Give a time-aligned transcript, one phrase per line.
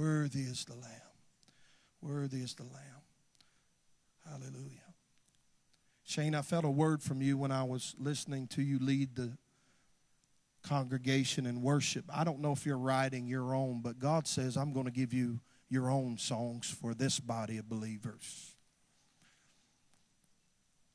[0.00, 0.92] Worthy is the Lamb.
[2.00, 3.02] Worthy is the Lamb.
[4.26, 4.94] Hallelujah.
[6.04, 9.36] Shane, I felt a word from you when I was listening to you lead the
[10.62, 12.06] congregation in worship.
[12.10, 15.12] I don't know if you're writing your own, but God says, I'm going to give
[15.12, 18.54] you your own songs for this body of believers.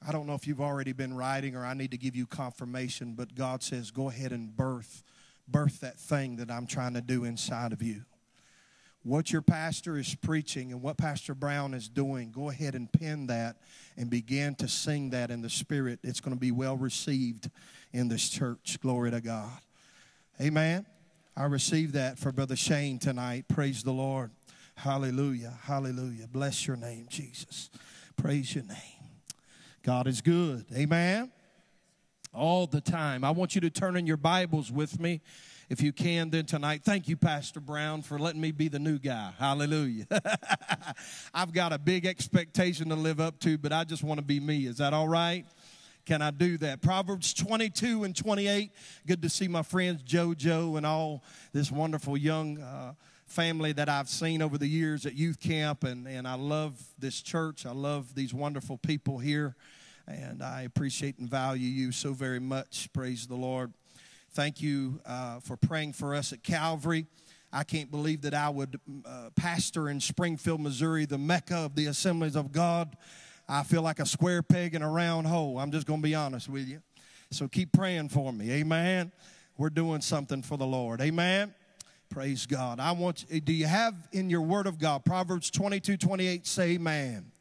[0.08, 3.14] I don't know if you've already been writing or I need to give you confirmation,
[3.14, 5.04] but God says, go ahead and birth,
[5.48, 8.06] birth that thing that I'm trying to do inside of you.
[9.06, 13.28] What your pastor is preaching and what Pastor Brown is doing, go ahead and pin
[13.28, 13.58] that
[13.96, 16.00] and begin to sing that in the Spirit.
[16.02, 17.52] It's going to be well received
[17.94, 18.80] in this church.
[18.82, 19.60] Glory to God.
[20.42, 20.88] Amen.
[21.38, 23.46] I received that for Brother Shane tonight.
[23.48, 24.32] Praise the Lord.
[24.74, 25.54] Hallelujah.
[25.62, 26.26] Hallelujah.
[26.26, 27.70] Bless your name, Jesus.
[28.18, 29.12] Praise your name.
[29.84, 30.66] God is good.
[30.76, 31.32] Amen.
[32.34, 33.24] All the time.
[33.24, 35.22] I want you to turn in your Bibles with me
[35.70, 36.82] if you can then tonight.
[36.84, 39.32] Thank you, Pastor Brown, for letting me be the new guy.
[39.38, 40.06] Hallelujah.
[41.34, 44.40] I've got a big expectation to live up to, but I just want to be
[44.40, 44.66] me.
[44.68, 45.46] Is that all right?
[46.06, 46.82] Can I do that?
[46.82, 48.72] Proverbs 22 and 28.
[49.08, 52.94] Good to see my friends JoJo and all this wonderful young uh,
[53.26, 55.84] family that I've seen over the years at youth camp.
[55.84, 57.66] And, and I love this church.
[57.66, 59.56] I love these wonderful people here.
[60.08, 62.88] And I appreciate and value you so very much.
[62.94, 63.74] Praise the Lord.
[64.36, 67.06] Thank you uh, for praying for us at Calvary.
[67.54, 71.86] I can't believe that I would uh, pastor in Springfield, Missouri, the mecca of the
[71.86, 72.98] assemblies of God.
[73.48, 75.58] I feel like a square peg in a round hole.
[75.58, 76.82] I'm just going to be honest with you.
[77.32, 78.52] So keep praying for me.
[78.52, 79.14] Amen.
[79.58, 81.00] We're doing something for the Lord.
[81.00, 81.54] Amen.
[82.10, 82.82] Praise God.
[82.82, 87.32] I want do you have in your word of God Proverbs 22 28 say amen.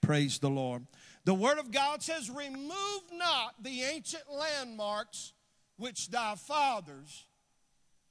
[0.00, 0.86] Praise the Lord.
[1.24, 5.32] The word of God says, Remove not the ancient landmarks
[5.78, 7.24] which thy fathers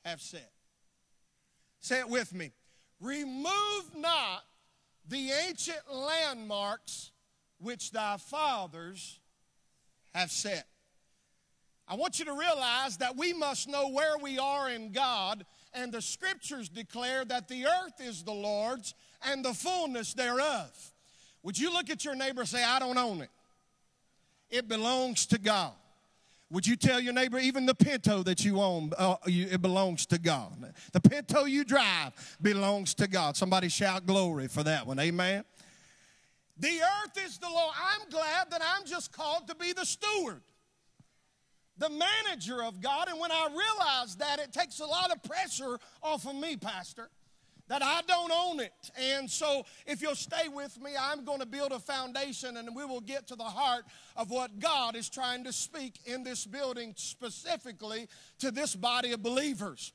[0.04, 0.52] have set.
[1.80, 2.52] Say it with me.
[3.00, 4.44] Remove not
[5.08, 7.12] the ancient landmarks
[7.60, 9.20] which thy fathers
[10.14, 10.66] have set.
[11.88, 15.92] I want you to realize that we must know where we are in God, and
[15.92, 20.72] the scriptures declare that the earth is the Lord's and the fullness thereof.
[21.44, 23.30] Would you look at your neighbor and say, I don't own it?
[24.50, 25.74] It belongs to God.
[26.50, 30.06] Would you tell your neighbor, even the Pinto that you own, uh, you, it belongs
[30.08, 30.74] to God?
[30.94, 33.36] The Pinto you drive belongs to God.
[33.36, 34.98] Somebody shout glory for that one.
[34.98, 35.44] Amen.
[36.58, 37.76] The earth is the Lord.
[37.78, 40.42] I'm glad that I'm just called to be the steward,
[41.78, 43.10] the manager of God.
[43.10, 47.10] And when I realize that, it takes a lot of pressure off of me, Pastor,
[47.68, 48.72] that I don't own it.
[49.00, 52.86] And so, if you'll stay with me, I'm going to build a foundation and we
[52.86, 53.86] will get to the heart
[54.16, 58.08] of what God is trying to speak in this building, specifically
[58.40, 59.94] to this body of believers.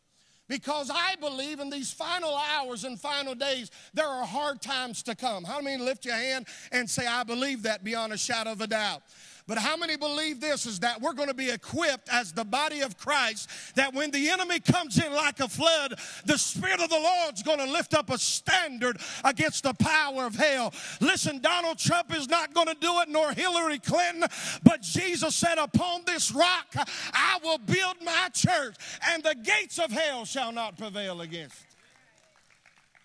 [0.49, 5.15] Because I believe in these final hours and final days, there are hard times to
[5.15, 5.44] come.
[5.44, 8.66] How many lift your hand and say, I believe that beyond a shadow of a
[8.66, 9.03] doubt?
[9.47, 12.80] But how many believe this is that we're going to be equipped as the body
[12.80, 16.98] of Christ that when the enemy comes in like a flood, the Spirit of the
[16.98, 20.72] Lord's going to lift up a standard against the power of hell.
[21.00, 24.25] Listen, Donald Trump is not going to do it, nor Hillary Clinton,
[24.62, 26.75] but Jesus said, Upon this rock
[27.12, 28.76] I will build my church,
[29.08, 31.72] and the gates of hell shall not prevail against it.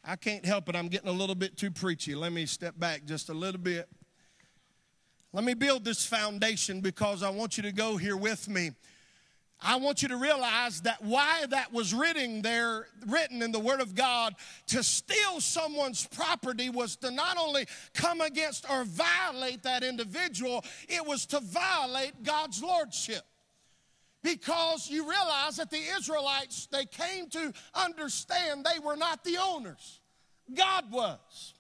[0.03, 0.75] I can't help it.
[0.75, 2.15] I'm getting a little bit too preachy.
[2.15, 3.89] Let me step back just a little bit.
[5.37, 8.71] Let me build this foundation because I want you to go here with me.
[9.61, 13.79] I want you to realize that why that was written there, written in the Word
[13.79, 14.33] of God,
[14.69, 21.05] to steal someone's property was to not only come against or violate that individual, it
[21.05, 23.21] was to violate God's lordship.
[24.23, 29.99] Because you realize that the Israelites, they came to understand they were not the owners,
[30.51, 31.53] God was.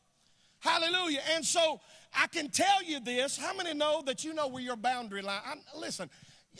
[0.61, 1.21] Hallelujah.
[1.35, 1.79] And so
[2.17, 3.37] I can tell you this.
[3.37, 5.41] How many know that you know where your boundary line?
[5.45, 6.09] I'm, listen,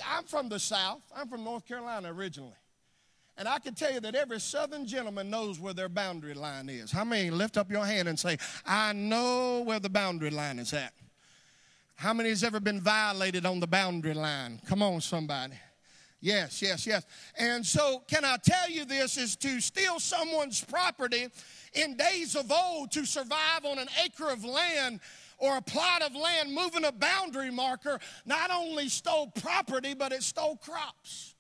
[0.06, 1.02] I'm from the South.
[1.16, 2.54] I'm from North Carolina originally.
[3.40, 6.92] And I can tell you that every Southern gentleman knows where their boundary line is.
[6.92, 10.74] How many lift up your hand and say, I know where the boundary line is
[10.74, 10.94] at?
[11.96, 14.62] How many has ever been violated on the boundary line?
[14.68, 15.54] Come on, somebody.
[16.20, 17.06] Yes, yes, yes.
[17.38, 21.28] And so, can I tell you this is to steal someone's property
[21.74, 25.00] in days of old to survive on an acre of land
[25.38, 30.24] or a plot of land moving a boundary marker not only stole property, but it
[30.24, 31.36] stole crops.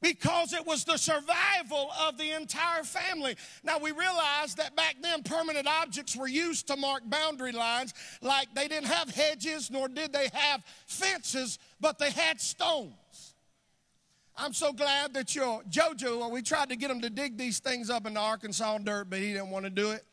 [0.00, 3.34] Because it was the survival of the entire family.
[3.64, 8.54] Now we realize that back then permanent objects were used to mark boundary lines, like
[8.54, 13.34] they didn't have hedges nor did they have fences, but they had stones.
[14.40, 17.90] I'm so glad that your JoJo, we tried to get him to dig these things
[17.90, 20.04] up in the Arkansas dirt, but he didn't want to do it.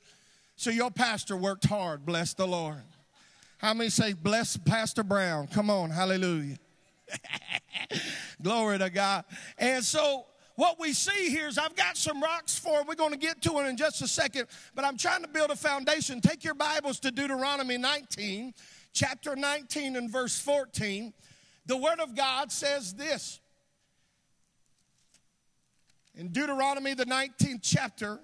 [0.55, 2.81] So your pastor worked hard, bless the Lord.
[3.57, 5.47] How many say, bless Pastor Brown?
[5.47, 6.57] Come on, hallelujah.
[8.41, 9.25] Glory to God.
[9.57, 10.25] And so
[10.55, 13.59] what we see here is I've got some rocks for We're going to get to
[13.59, 16.21] it in just a second, but I'm trying to build a foundation.
[16.21, 18.53] Take your Bibles to Deuteronomy 19,
[18.93, 21.13] chapter 19 and verse 14.
[21.65, 23.39] The Word of God says this.
[26.15, 28.19] In Deuteronomy, the 19th chapter,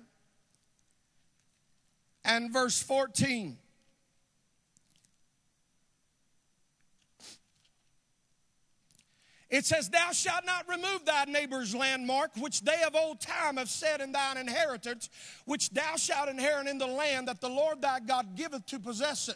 [2.24, 3.58] and verse 14.
[9.52, 13.70] It says, Thou shalt not remove thy neighbor's landmark, which they of old time have
[13.70, 15.10] said in thine inheritance,
[15.46, 19.28] which thou shalt inherit in the land that the Lord thy God giveth to possess
[19.28, 19.36] it.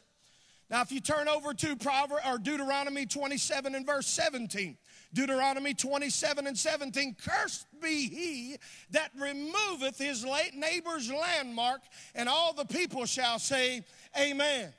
[0.70, 4.78] Now, if you turn over to Proverbs or Deuteronomy 27 and verse 17,
[5.16, 8.58] Deuteronomy 27 and 17, cursed be he
[8.92, 11.82] that removeth his late neighbor's landmark,
[12.14, 13.84] and all the people shall say,
[14.20, 14.74] Amen.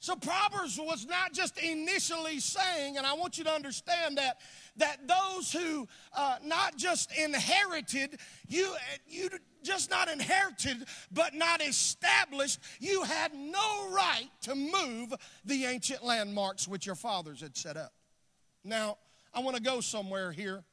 [0.00, 4.38] So Proverbs was not just initially saying, and I want you to understand that,
[4.76, 8.74] that those who uh, not just inherited, you,
[9.08, 9.28] you
[9.64, 15.12] just not inherited, but not established, you had no right to move
[15.44, 17.92] the ancient landmarks which your fathers had set up.
[18.62, 18.98] Now,
[19.32, 20.64] I want to go somewhere here.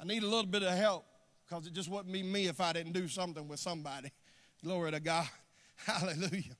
[0.00, 1.04] I need a little bit of help
[1.48, 4.10] because it just wouldn't be me if I didn't do something with somebody.
[4.64, 5.28] Glory to God.
[5.76, 6.56] Hallelujah.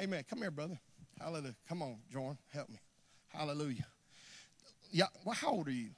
[0.00, 0.24] Amen.
[0.28, 0.78] Come here, brother.
[1.20, 1.56] Hallelujah.
[1.68, 2.78] Come on, Jordan, help me.
[3.28, 3.86] Hallelujah.
[4.90, 5.90] Yeah, well, how old are you?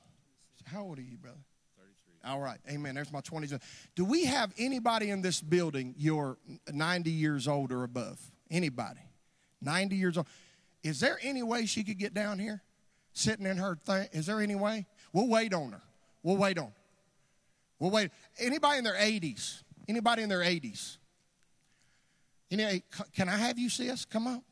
[0.65, 1.38] How old are you, brother?
[1.76, 2.31] 33.
[2.31, 2.59] All right.
[2.69, 2.94] Amen.
[2.94, 3.61] There's my 20s.
[3.94, 6.38] Do we have anybody in this building you're
[6.73, 8.21] 90 years old or above?
[8.50, 9.00] Anybody?
[9.61, 10.26] 90 years old.
[10.83, 12.62] Is there any way she could get down here?
[13.12, 14.09] Sitting in her thing?
[14.12, 14.87] Is there any way?
[15.12, 15.83] We'll wait on her.
[16.23, 16.73] We'll wait on her.
[17.79, 18.11] We'll wait.
[18.39, 19.62] Anybody in their 80s?
[19.89, 20.99] Anybody in their 80s?
[22.51, 22.83] Any,
[23.15, 24.05] can I have you, sis?
[24.05, 24.43] Come on.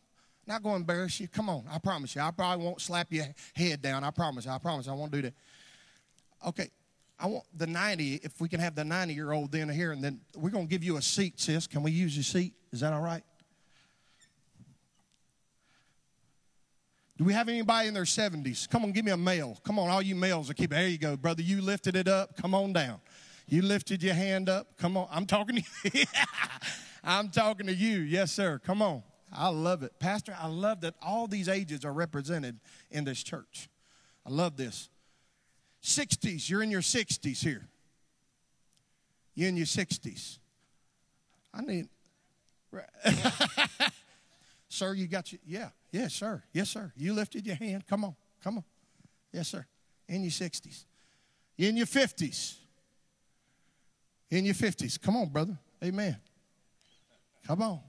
[0.47, 1.29] Not going to embarrass you.
[1.29, 1.65] Come on.
[1.71, 2.23] I promise you.
[2.23, 4.03] I probably won't slap your head down.
[4.03, 4.47] I promise.
[4.47, 4.89] I promise.
[4.89, 5.35] I won't do that.
[6.47, 6.71] Okay.
[7.21, 10.03] I want the 90, if we can have the 90 year old then here, and
[10.03, 11.67] then we're going to give you a seat, sis.
[11.67, 12.55] Can we use your seat?
[12.73, 13.23] Is that all right?
[17.19, 18.69] Do we have anybody in their 70s?
[18.69, 19.59] Come on, give me a male.
[19.65, 20.70] Come on, all you males are keep.
[20.70, 21.43] There you go, brother.
[21.43, 22.37] You lifted it up.
[22.37, 23.00] Come on down.
[23.49, 24.76] You lifted your hand up.
[24.79, 25.09] Come on.
[25.11, 26.05] I'm talking to you.
[27.05, 27.99] I'm talking to you.
[27.99, 28.61] Yes, sir.
[28.65, 29.03] Come on.
[29.32, 29.99] I love it.
[29.99, 32.61] Pastor, I love that all these ages are represented
[32.91, 33.69] in this church.
[34.25, 34.88] I love this.
[35.82, 37.67] 60s, you're in your 60s here.
[39.35, 40.38] You're in your 60s.
[41.53, 41.88] I need.
[44.69, 45.38] sir, you got you.
[45.47, 46.43] Yeah, yes, sir.
[46.52, 46.93] Yes, sir.
[46.96, 47.87] You lifted your hand.
[47.87, 48.14] Come on.
[48.43, 48.64] Come on.
[49.32, 49.67] Yes, sir.
[50.08, 50.85] In your 60s.
[51.56, 52.56] In your 50s.
[54.31, 55.00] In your 50s.
[55.00, 55.58] Come on, brother.
[55.82, 56.17] Amen.
[57.46, 57.81] Come on.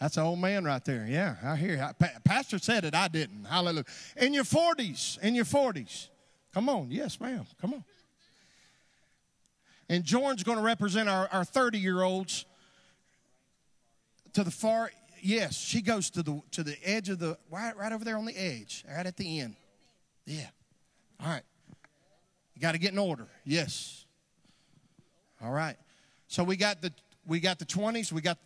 [0.00, 1.06] That's an old man right there.
[1.06, 2.08] Yeah, I hear you.
[2.24, 3.44] Pastor said it, I didn't.
[3.44, 3.84] Hallelujah.
[4.16, 6.08] In your 40s, in your 40s.
[6.54, 6.90] Come on.
[6.90, 7.44] Yes, ma'am.
[7.60, 7.84] Come on.
[9.90, 12.46] And Jordan's going to represent our 30 year olds
[14.32, 14.90] to the far.
[15.22, 18.24] Yes, she goes to the to the edge of the right right over there on
[18.24, 19.56] the edge, right at the end.
[20.26, 20.46] Yeah.
[21.20, 21.42] All right.
[22.54, 23.26] You got to get in order.
[23.44, 24.04] Yes.
[25.42, 25.76] All right.
[26.28, 26.92] So we got the
[27.26, 28.38] we got the 20s, we got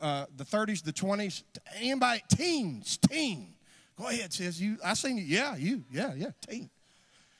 [0.00, 1.42] uh, the 30s, the 20s.
[1.76, 3.54] Anybody, teens, teen.
[3.96, 4.60] Go ahead, sis.
[4.60, 5.24] You, I seen you.
[5.24, 5.82] Yeah, you.
[5.90, 6.70] Yeah, yeah, teen.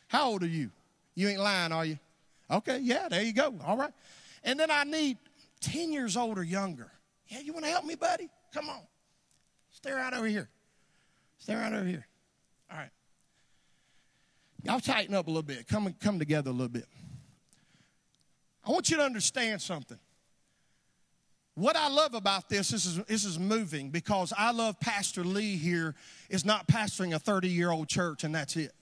[0.09, 0.71] How old are you?
[1.15, 1.99] You ain't lying, are you?
[2.51, 3.55] Okay, yeah, there you go.
[3.65, 3.93] All right.
[4.43, 5.19] And then I need
[5.61, 6.91] 10 years old or younger.
[7.29, 8.29] Yeah, you want to help me, buddy?
[8.53, 8.81] Come on.
[9.71, 10.49] Stay right over here.
[11.39, 12.07] Stay right over here.
[12.71, 12.91] All right.
[14.65, 15.69] Y'all tighten up a little bit.
[15.69, 16.87] Come come together a little bit.
[18.67, 19.99] I want you to understand something.
[21.55, 25.57] What I love about this, this is, this is moving because I love Pastor Lee
[25.57, 25.97] here
[26.31, 28.73] is not pastoring a 30 year old church and that's it.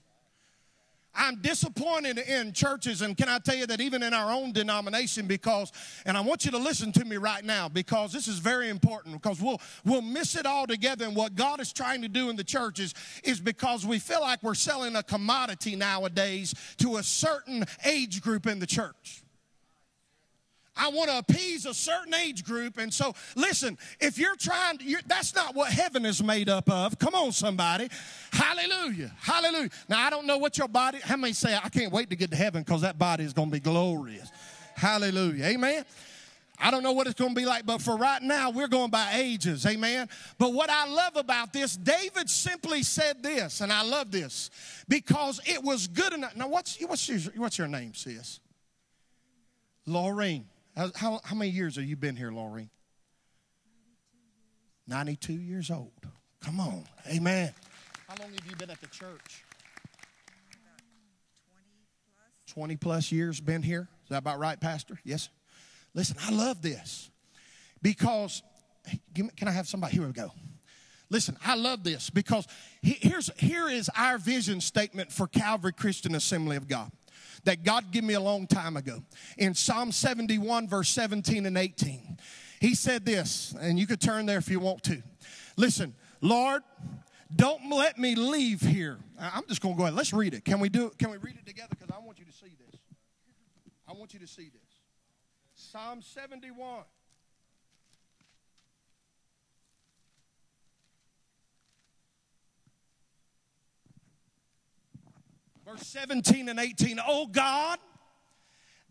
[1.13, 5.25] I'm disappointed in churches, and can I tell you that even in our own denomination,
[5.25, 5.71] because,
[6.05, 9.21] and I want you to listen to me right now because this is very important
[9.21, 11.05] because we'll, we'll miss it all together.
[11.05, 14.43] And what God is trying to do in the churches is because we feel like
[14.43, 19.23] we're selling a commodity nowadays to a certain age group in the church.
[20.77, 22.77] I want to appease a certain age group.
[22.77, 26.97] And so, listen, if you're trying, you're, that's not what heaven is made up of.
[26.99, 27.89] Come on, somebody.
[28.31, 29.11] Hallelujah.
[29.19, 29.69] Hallelujah.
[29.89, 32.31] Now, I don't know what your body, how many say, I can't wait to get
[32.31, 34.31] to heaven because that body is going to be glorious.
[34.75, 35.45] Hallelujah.
[35.45, 35.85] Amen.
[36.59, 38.89] I don't know what it's going to be like, but for right now, we're going
[38.89, 39.65] by ages.
[39.65, 40.09] Amen.
[40.39, 44.49] But what I love about this, David simply said this, and I love this
[44.87, 46.35] because it was good enough.
[46.35, 48.39] Now, what's, what's, your, what's your name, sis?
[49.87, 50.45] Laureen.
[50.77, 52.69] How, how many years have you been here, Laureen?
[54.87, 55.91] 92 years old.
[56.43, 56.83] Come on.
[57.11, 57.51] Amen.
[58.07, 59.43] How long have you been at the church?
[62.45, 63.87] 20 plus years been here.
[64.03, 64.99] Is that about right, Pastor?
[65.03, 65.29] Yes.
[65.95, 67.09] Listen, I love this
[67.81, 68.43] because,
[69.17, 69.97] me, can I have somebody?
[69.97, 70.31] Here we go.
[71.09, 72.47] Listen, I love this because
[72.83, 76.91] here's, here is our vision statement for Calvary Christian Assembly of God
[77.43, 79.03] that God gave me a long time ago.
[79.37, 82.17] In Psalm 71, verse 17 and 18,
[82.59, 85.01] He said this, and you could turn there if you want to.
[85.55, 86.63] Listen, Lord,
[87.35, 88.97] don't let me leave here.
[89.19, 89.95] I'm just going to go ahead.
[89.95, 90.45] Let's read it.
[90.45, 90.91] Can we do?
[90.97, 91.75] Can we read it together?
[91.77, 92.79] Because I want you to see this.
[93.87, 94.61] I want you to see this.
[95.55, 96.83] Psalm 71.
[105.67, 106.99] Verse 17 and 18.
[107.05, 107.77] Oh God,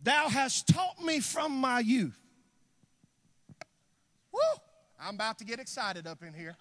[0.02, 2.18] thou hast taught me from my youth.
[4.30, 4.40] Woo!
[5.00, 6.54] I'm about to get excited up in here.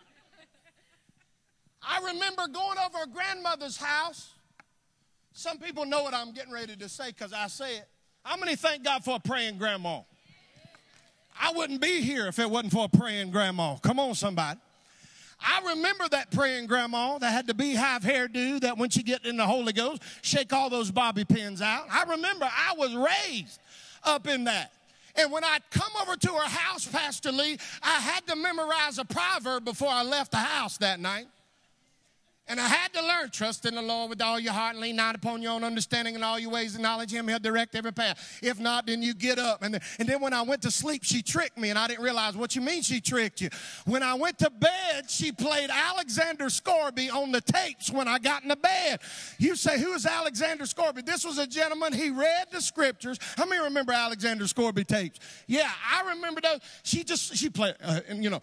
[1.81, 4.33] I remember going over grandmother's house.
[5.33, 7.87] Some people know what I'm getting ready to say because I say it.
[8.23, 9.99] How many thank God for a praying grandma?
[11.39, 13.75] I wouldn't be here if it wasn't for a praying grandma.
[13.77, 14.59] Come on, somebody.
[15.39, 19.37] I remember that praying grandma that had the beehive hairdo that when she get in
[19.37, 21.85] the Holy Ghost, shake all those bobby pins out.
[21.91, 23.59] I remember I was raised
[24.03, 24.71] up in that.
[25.17, 29.05] And when I'd come over to her house, Pastor Lee, I had to memorize a
[29.05, 31.27] proverb before I left the house that night.
[32.47, 34.97] And I had to learn, trust in the Lord with all your heart and lean
[34.97, 37.27] not upon your own understanding and all your ways acknowledge him.
[37.27, 38.39] He'll direct every path.
[38.43, 39.63] If not, then you get up.
[39.63, 42.03] And then, and then when I went to sleep, she tricked me and I didn't
[42.03, 43.49] realize what you mean she tricked you.
[43.85, 48.43] When I went to bed, she played Alexander Scourby on the tapes when I got
[48.43, 48.99] in the bed.
[49.39, 51.01] You say, who is Alexander Scourby?
[51.01, 53.17] This was a gentleman, he read the scriptures.
[53.37, 55.19] How many remember Alexander Scourby tapes?
[55.47, 56.59] Yeah, I remember those.
[56.83, 58.41] She just, she played, uh, you know,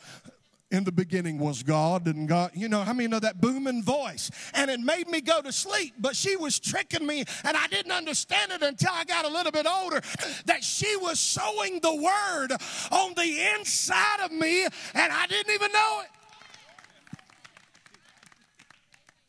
[0.73, 4.31] in the beginning was God and God, you know, how many know that booming voice?
[4.55, 7.93] And it made me go to sleep, but she was tricking me and I didn't
[7.93, 10.01] understand it until I got a little bit older
[10.47, 12.57] that she was sowing the word
[12.91, 16.09] on the inside of me and I didn't even know it.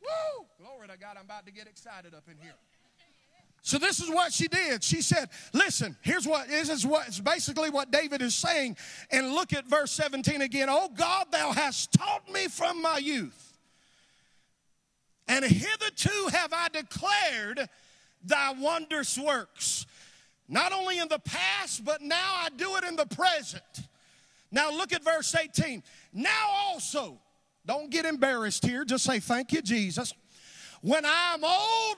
[0.02, 0.46] Woo!
[0.60, 2.56] Glory to God, I'm about to get excited up in here.
[3.66, 4.84] So this is what she did.
[4.84, 8.76] She said, "Listen, here's what this is what it's basically what David is saying."
[9.10, 10.68] And look at verse 17 again.
[10.70, 13.58] "Oh God, thou hast taught me from my youth,
[15.30, 17.70] and hitherto have I declared
[18.22, 19.86] thy wondrous works,
[20.50, 23.64] not only in the past, but now I do it in the present."
[24.52, 25.84] Now look at verse 18.
[26.12, 27.22] Now also,
[27.66, 30.14] don't get embarrassed here, just say thank you Jesus.
[30.82, 31.98] When I'm old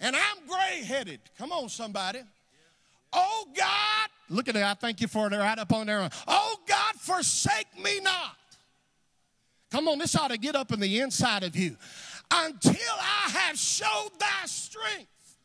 [0.00, 1.20] and I'm gray headed.
[1.38, 2.20] Come on, somebody.
[3.12, 4.62] Oh God, look at it.
[4.62, 6.08] I thank you for it right up on there.
[6.26, 8.36] Oh God, forsake me not.
[9.70, 11.76] Come on, this ought to get up in the inside of you.
[12.30, 15.36] Until I have showed thy strength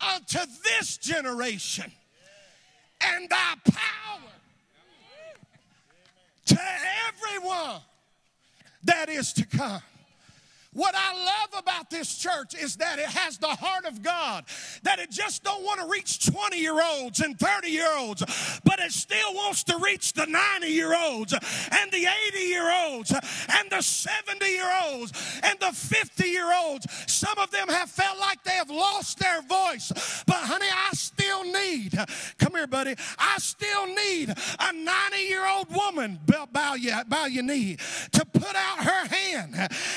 [0.00, 1.90] unto this generation
[3.00, 4.30] and thy power
[6.46, 6.60] to
[7.08, 7.80] everyone
[8.84, 9.82] that is to come.
[10.76, 14.44] What I love about this church is that it has the heart of God,
[14.82, 18.22] that it just don't want to reach 20 year olds and 30 year olds,
[18.62, 23.10] but it still wants to reach the 90 year olds and the 80 year olds
[23.10, 26.86] and the 70 year olds and the 50 year olds.
[27.10, 29.90] Some of them have felt like they have lost their voice,
[30.26, 30.94] but honey, I
[31.36, 31.98] still need,
[32.38, 36.18] come here, buddy, I still need a 90 year old woman,
[36.52, 37.76] bow your, bow your knee,
[38.12, 39.54] to put out her hand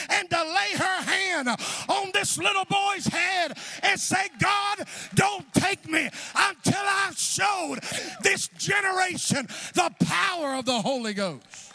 [0.10, 1.50] and to lay her hand
[1.88, 7.80] on this little boy's head and say, God, don't take me until I've showed
[8.22, 11.74] this generation the power of the Holy Ghost.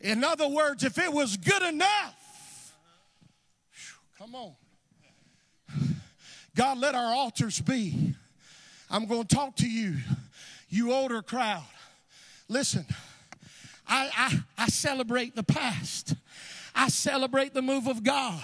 [0.00, 2.23] In other words, if it was good enough,
[4.24, 4.54] come on.
[6.56, 8.14] God, let our altars be.
[8.90, 9.96] I'm going to talk to you,
[10.70, 11.64] you older crowd.
[12.48, 12.86] Listen,
[13.86, 16.14] I, I, I celebrate the past.
[16.74, 18.40] I celebrate the move of God.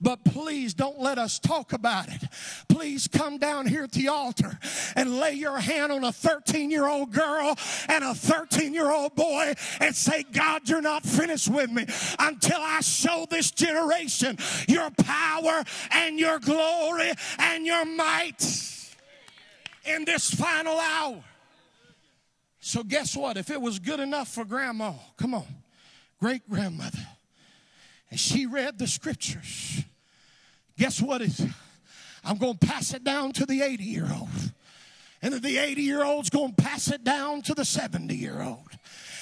[0.00, 2.22] But please don't let us talk about it.
[2.68, 4.58] Please come down here at the altar
[4.96, 7.56] and lay your hand on a 13 year old girl
[7.88, 11.86] and a 13 year old boy and say, God, you're not finished with me
[12.18, 14.38] until I show this generation
[14.68, 18.42] your power and your glory and your might
[19.84, 21.22] in this final hour.
[22.60, 23.36] So, guess what?
[23.36, 25.46] If it was good enough for grandma, come on,
[26.20, 27.06] great grandmother,
[28.10, 29.82] and she read the scriptures,
[30.80, 31.46] guess what is
[32.24, 34.30] I'm going to pass it down to the 80 year old.
[35.20, 38.70] And the 80 year old's going to pass it down to the 70 year old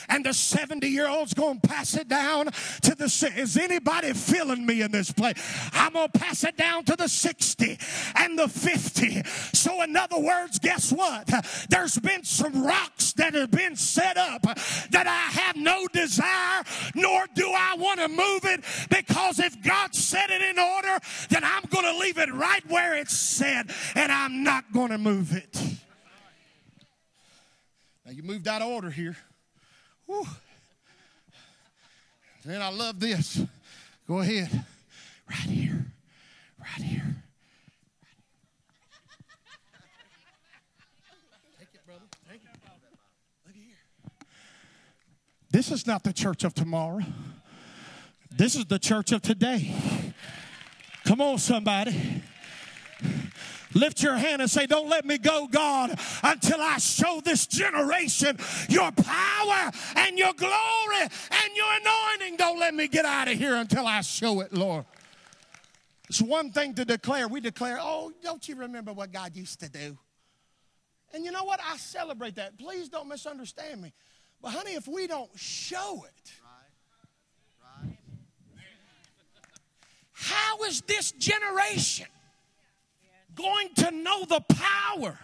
[0.09, 2.47] and the 70 year old's going to pass it down
[2.83, 3.33] to the.
[3.37, 5.35] Is anybody feeling me in this place?
[5.73, 7.79] I'm going to pass it down to the 60
[8.17, 9.23] and the 50.
[9.53, 11.31] So, in other words, guess what?
[11.69, 16.62] There's been some rocks that have been set up that I have no desire,
[16.95, 19.28] nor do I want to move it because
[22.38, 25.61] right where it's set and I'm not going to move it.
[28.07, 29.16] Now, you moved out of order here.
[30.07, 30.26] Whew.
[32.45, 33.42] Then I love this.
[34.07, 34.49] Go ahead.
[35.28, 35.85] Right here.
[36.59, 37.16] Right here.
[41.59, 42.04] Take it, brother.
[43.47, 43.76] Look here.
[45.50, 47.00] This is not the church of tomorrow.
[48.30, 49.75] This is the church of today.
[51.09, 52.23] Come on, somebody.
[53.73, 58.37] Lift your hand and say, Don't let me go, God, until I show this generation
[58.69, 62.37] your power and your glory and your anointing.
[62.37, 64.85] Don't let me get out of here until I show it, Lord.
[66.11, 67.27] It's one thing to declare.
[67.27, 69.97] We declare, Oh, don't you remember what God used to do?
[71.15, 71.59] And you know what?
[71.67, 72.59] I celebrate that.
[72.59, 73.95] Please don't misunderstand me.
[74.43, 76.33] But, honey, if we don't show it,
[80.21, 82.07] how is this generation
[83.39, 85.17] going to know the power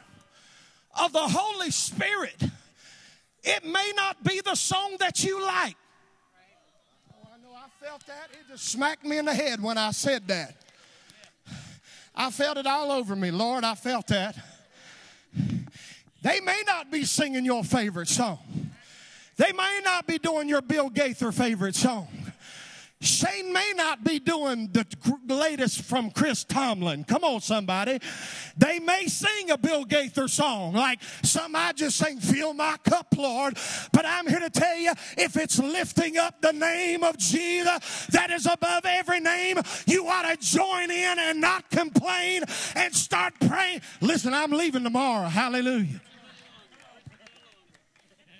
[1.00, 2.42] of the Holy Spirit.
[3.42, 5.76] It may not be the song that you like.
[7.12, 8.28] Oh, I know I felt that.
[8.32, 10.54] It just smacked me in the head when I said that.
[12.14, 13.30] I felt it all over me.
[13.32, 14.36] Lord, I felt that.
[16.22, 18.38] They may not be singing your favorite song.
[19.36, 22.06] They may not be doing your Bill Gaither favorite song.
[23.04, 24.86] Shane may not be doing the
[25.28, 27.04] latest from Chris Tomlin.
[27.04, 27.98] Come on, somebody.
[28.56, 33.08] They may sing a Bill Gaither song, like some I just sing, Fill My Cup,
[33.16, 33.58] Lord.
[33.92, 38.30] But I'm here to tell you, if it's lifting up the name of Jesus that
[38.30, 42.42] is above every name, you ought to join in and not complain
[42.74, 43.82] and start praying.
[44.00, 45.28] Listen, I'm leaving tomorrow.
[45.28, 46.00] Hallelujah.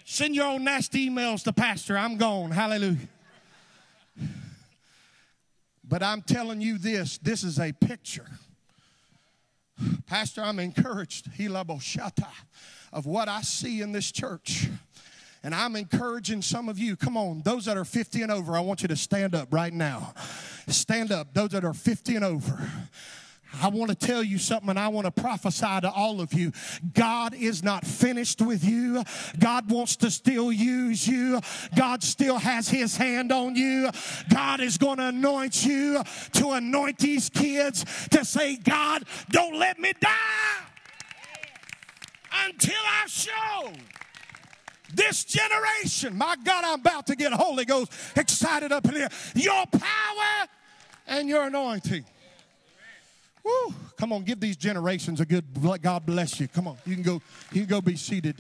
[0.05, 1.99] Send your own nasty emails to Pastor.
[1.99, 2.51] I'm gone.
[2.51, 3.09] Hallelujah.
[5.95, 8.27] But I'm telling you this this is a picture.
[10.09, 11.29] Pastor, I'm encouraged
[12.93, 14.67] of what I see in this church.
[15.45, 16.97] And I'm encouraging some of you.
[16.97, 19.73] Come on, those that are 50 and over, I want you to stand up right
[19.73, 20.15] now.
[20.67, 22.69] Stand up, those that are 50 and over.
[23.63, 26.53] I want to tell you something and I want to prophesy to all of you.
[26.93, 29.03] God is not finished with you.
[29.39, 31.41] God wants to still use you.
[31.77, 33.91] God still has his hand on you.
[34.29, 39.79] God is going to anoint you to anoint these kids to say, God, don't let
[39.79, 40.65] me die
[42.47, 43.73] until I show
[44.93, 46.17] this generation.
[46.17, 49.09] My God, I'm about to get Holy Ghost excited up in here.
[49.35, 50.49] Your power
[51.07, 52.05] and your anointing.
[53.45, 53.75] Woo.
[53.97, 55.45] Come on, give these generations a good
[55.83, 56.49] God bless you.
[56.49, 56.77] Come on.
[56.87, 58.37] You can go, you can go be seated.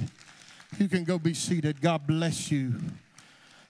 [0.79, 1.81] You can go be seated.
[1.81, 2.75] God bless you.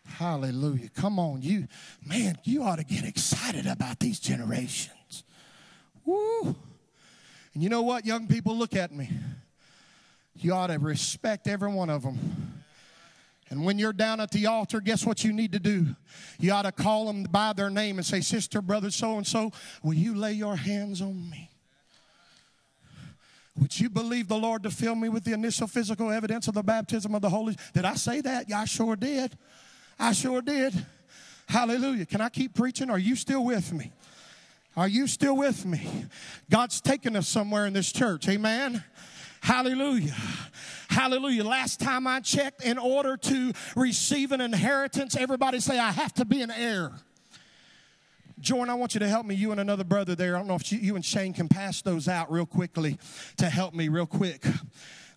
[0.07, 0.91] Hallelujah.
[0.91, 1.67] Come on, you
[2.07, 5.25] man, you ought to get excited about these generations.
[6.05, 6.55] Woo.
[7.55, 9.09] And you know what, young people, look at me.
[10.37, 12.54] You ought to respect every one of them.
[13.55, 15.87] And when you're down at the altar, guess what you need to do?
[16.41, 19.53] You ought to call them by their name and say, Sister, brother, so and so,
[19.81, 21.51] will you lay your hands on me?
[23.57, 26.65] Would you believe the Lord to fill me with the initial physical evidence of the
[26.65, 27.57] baptism of the Holy?
[27.73, 28.49] Did I say that?
[28.49, 29.39] Yeah, I sure did.
[30.01, 30.75] I sure did.
[31.47, 32.07] Hallelujah.
[32.07, 32.91] Can I keep preaching?
[32.91, 33.93] Are you still with me?
[34.77, 36.07] Are you still with me?
[36.51, 38.29] God's taking us somewhere in this church.
[38.29, 38.83] Amen.
[39.45, 40.15] Hallelujah.
[40.89, 41.45] Hallelujah.
[41.45, 46.25] Last time I checked, in order to receive an inheritance, everybody say, I have to
[46.25, 46.93] be an heir.
[48.41, 49.35] Jordan, I want you to help me.
[49.35, 50.35] You and another brother there.
[50.35, 52.97] I don't know if you, you and Shane can pass those out real quickly
[53.37, 54.47] to help me real quick.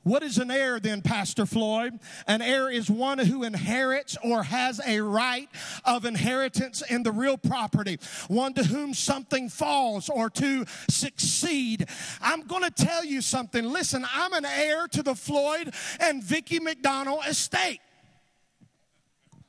[0.08, 2.00] What is an heir then, Pastor Floyd?
[2.28, 5.50] An heir is one who inherits or has a right
[5.84, 11.89] of inheritance in the real property, one to whom something falls or to succeed.
[12.22, 13.65] I'm going to tell you something.
[13.65, 17.82] Listen, I'm an heir to the Floyd and Vicki McDonald estate.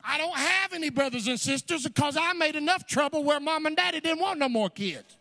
[0.02, 3.76] I don't have any brothers and sisters because I made enough trouble where mom and
[3.76, 5.17] daddy didn't want no more kids.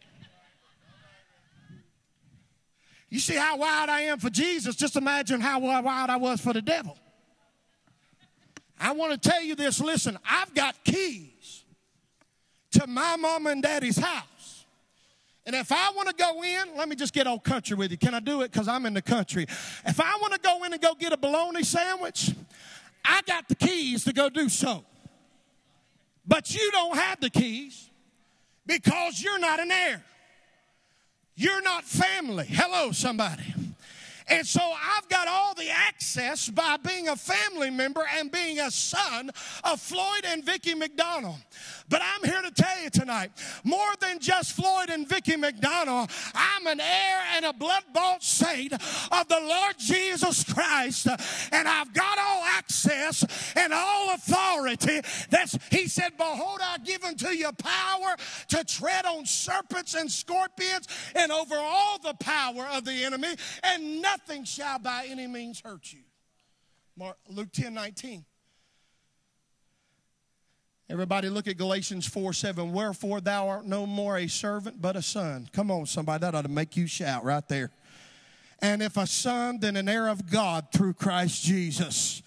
[3.18, 4.76] You see how wild I am for Jesus?
[4.76, 6.96] Just imagine how wild I was for the devil.
[8.80, 11.64] I want to tell you this listen, I've got keys
[12.74, 14.66] to my mom and daddy's house.
[15.48, 17.98] And if I want to go in, let me just get old country with you.
[17.98, 18.52] Can I do it?
[18.52, 19.48] Because I'm in the country.
[19.84, 22.36] If I want to go in and go get a bologna sandwich,
[23.04, 24.86] I got the keys to go do so.
[26.28, 27.90] But you don't have the keys
[28.68, 30.04] because you're not an heir.
[31.40, 32.48] You're not family.
[32.50, 33.54] Hello, somebody.
[34.28, 38.72] And so I've got all the access by being a family member and being a
[38.72, 39.30] son
[39.64, 41.38] of Floyd and Vicki McDonald.
[41.90, 43.32] But I'm here to tell you tonight,
[43.64, 48.74] more than just Floyd and Vicki McDonald, I'm an heir and a blood bought saint
[48.74, 51.08] of the Lord Jesus Christ.
[51.52, 55.02] And I've got all access and all authority.
[55.30, 58.16] That's he said, Behold, I give unto you power
[58.50, 64.02] to tread on serpents and scorpions and over all the power of the enemy, and
[64.02, 66.02] nothing shall by any means hurt you.
[66.98, 68.26] Mark, Luke 10 19.
[70.90, 72.72] Everybody look at Galatians 4 7.
[72.72, 75.50] Wherefore thou art no more a servant, but a son.
[75.52, 76.22] Come on, somebody.
[76.22, 77.72] That ought to make you shout right there.
[78.60, 82.22] And if a son, then an heir of God through Christ Jesus.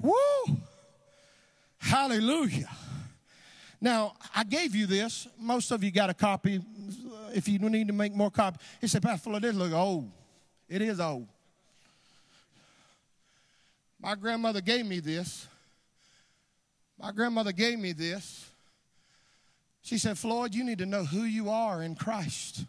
[0.00, 0.12] Woo!
[1.78, 2.70] Hallelujah.
[3.80, 5.28] Now, I gave you this.
[5.38, 6.60] Most of you got a copy.
[7.34, 10.10] If you need to make more copies, he said, Pastor, this look old.
[10.68, 11.26] It is old.
[14.00, 15.46] My grandmother gave me this.
[17.00, 18.50] My grandmother gave me this.
[19.82, 22.66] She said, Floyd, you need to know who you are in Christ.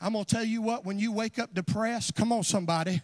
[0.00, 3.02] I'm going to tell you what, when you wake up depressed, come on, somebody,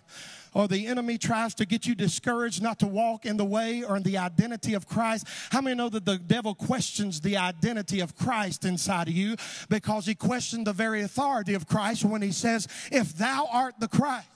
[0.55, 3.97] or the enemy tries to get you discouraged not to walk in the way or
[3.97, 8.17] in the identity of Christ, how many know that the devil questions the identity of
[8.17, 9.37] Christ inside of you
[9.69, 13.89] because he questioned the very authority of Christ when he says, If thou art the
[13.89, 14.27] Christ.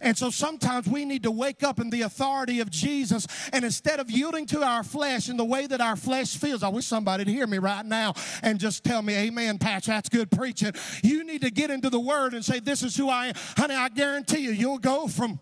[0.00, 4.00] And so sometimes we need to wake up in the authority of Jesus and instead
[4.00, 7.24] of yielding to our flesh in the way that our flesh feels, I wish somebody
[7.24, 10.72] to hear me right now and just tell me, Amen, Patch, that's good preaching.
[11.02, 13.34] You need to get into the word and say, This is who I am.
[13.56, 15.40] Honey, I guarantee you, you'll go from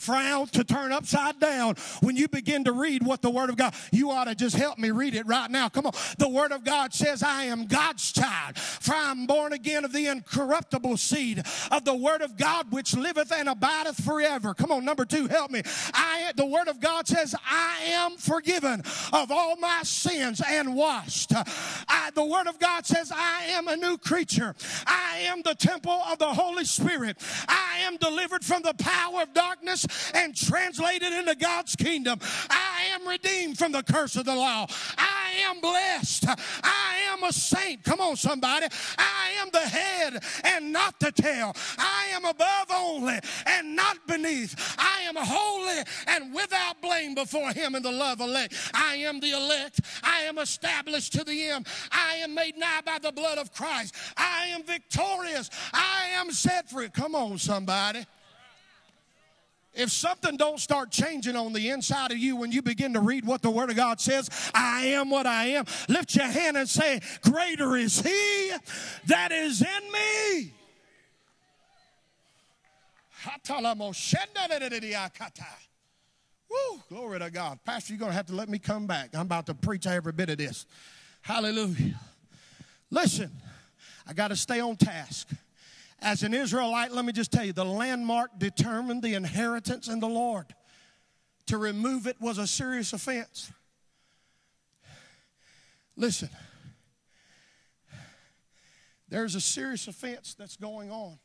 [0.00, 3.74] frown to turn upside down when you begin to read what the Word of God.
[3.92, 5.68] You ought to just help me read it right now.
[5.68, 5.92] Come on.
[6.18, 9.92] The Word of God says, I am God's child, for I am born again of
[9.92, 14.54] the incorruptible seed of the Word of God which liveth and abideth forever.
[14.54, 15.62] Come on, number two, help me.
[15.92, 18.82] I the Word of God says, I am forgiven
[19.12, 21.32] of all my sins and washed.
[21.34, 24.54] I, the Word of God says, I am a new creature.
[24.86, 27.18] I am the temple of the Holy Spirit.
[27.48, 32.18] I am delivered from the power of darkness and translated into God's kingdom.
[32.48, 34.66] I am redeemed from the curse of the law.
[34.98, 36.26] I am blessed.
[36.28, 37.84] I am a saint.
[37.84, 38.66] Come on, somebody.
[38.98, 41.52] I am the head and not the tail.
[41.78, 44.76] I am above only and not beneath.
[44.78, 48.54] I am holy and without blame before Him in the love elect.
[48.74, 49.80] I am the elect.
[50.02, 51.66] I am established to the end.
[51.90, 53.94] I am made nigh by the blood of Christ.
[54.16, 55.50] I am victorious.
[55.72, 56.88] I am set free.
[56.88, 58.06] Come on, somebody.
[59.72, 63.24] If something don't start changing on the inside of you when you begin to read
[63.24, 66.68] what the Word of God says, I am what I am, lift your hand and
[66.68, 68.52] say, Greater is He
[69.06, 70.52] that is in me.
[76.50, 77.60] Woo, glory to God.
[77.64, 79.10] Pastor, you're going to have to let me come back.
[79.14, 80.66] I'm about to preach every bit of this.
[81.22, 82.00] Hallelujah.
[82.90, 83.30] Listen,
[84.06, 85.28] I got to stay on task.
[86.02, 90.08] As an Israelite, let me just tell you the landmark determined the inheritance in the
[90.08, 90.46] Lord.
[91.46, 93.52] To remove it was a serious offense.
[95.96, 96.30] Listen,
[99.08, 101.18] there's a serious offense that's going on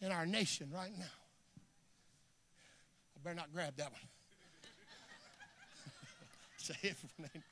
[0.00, 1.04] in our nation right now.
[3.16, 4.00] I better not grab that one.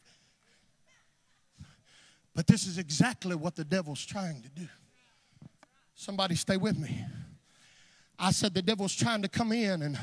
[2.34, 4.66] But this is exactly what the devil's trying to do.
[6.02, 7.04] Somebody stay with me.
[8.18, 9.96] I said the devil's trying to come in and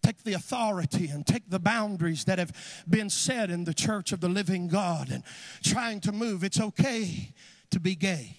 [0.00, 4.20] take the authority and take the boundaries that have been set in the church of
[4.20, 5.24] the living God and
[5.64, 6.44] trying to move.
[6.44, 7.34] It's okay
[7.72, 8.36] to be gay.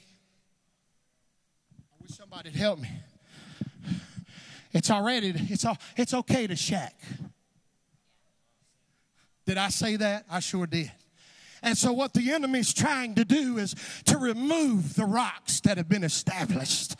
[1.75, 2.89] I wish somebody'd help me.
[4.71, 6.95] It's already, it's, all, it's okay to shack.
[9.45, 10.23] Did I say that?
[10.31, 10.89] I sure did.
[11.63, 15.89] And so, what the enemy's trying to do is to remove the rocks that have
[15.89, 16.95] been established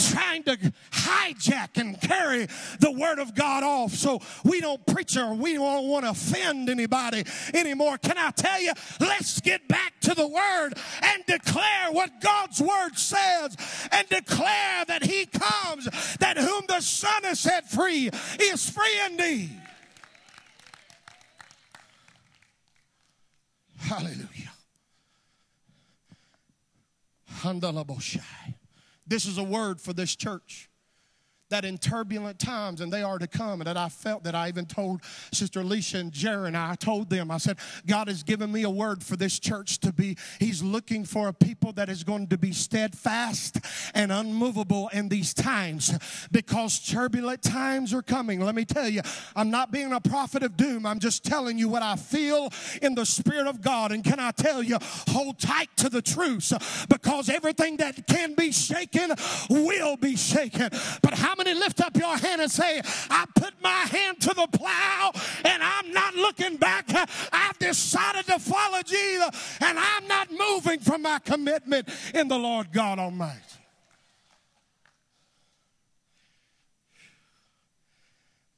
[0.00, 0.56] trying to
[0.90, 2.46] hijack and carry
[2.78, 6.68] the word of God off so we don't preach or we don't want to offend
[6.68, 7.98] anybody anymore.
[7.98, 12.96] Can I tell you, let's get back to the word and declare what God's word
[12.96, 13.56] says
[13.92, 19.60] and declare that he comes, that whom the Son has set free is free indeed.
[23.80, 24.52] Hallelujah.
[29.06, 30.69] This is a word for this church
[31.50, 34.48] that in turbulent times, and they are to come, and that I felt that I
[34.48, 38.50] even told Sister Alicia and Jerry, and I told them, I said, God has given
[38.50, 40.16] me a word for this church to be.
[40.38, 43.58] He's looking for a people that is going to be steadfast
[43.94, 45.92] and unmovable in these times
[46.30, 48.40] because turbulent times are coming.
[48.40, 49.02] Let me tell you,
[49.36, 50.86] I'm not being a prophet of doom.
[50.86, 53.92] I'm just telling you what I feel in the Spirit of God.
[53.92, 56.52] And can I tell you, hold tight to the truth
[56.88, 59.12] because everything that can be shaken
[59.48, 60.70] will be shaken.
[61.02, 64.48] But how many lift up your hand and say, I put my hand to the
[64.52, 65.12] plow
[65.44, 66.86] and I'm not looking back.
[67.32, 72.72] I've decided to follow Jesus and I'm not moving from my commitment in the Lord
[72.72, 73.40] God Almighty.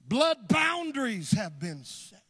[0.08, 2.22] Blood boundaries have been set.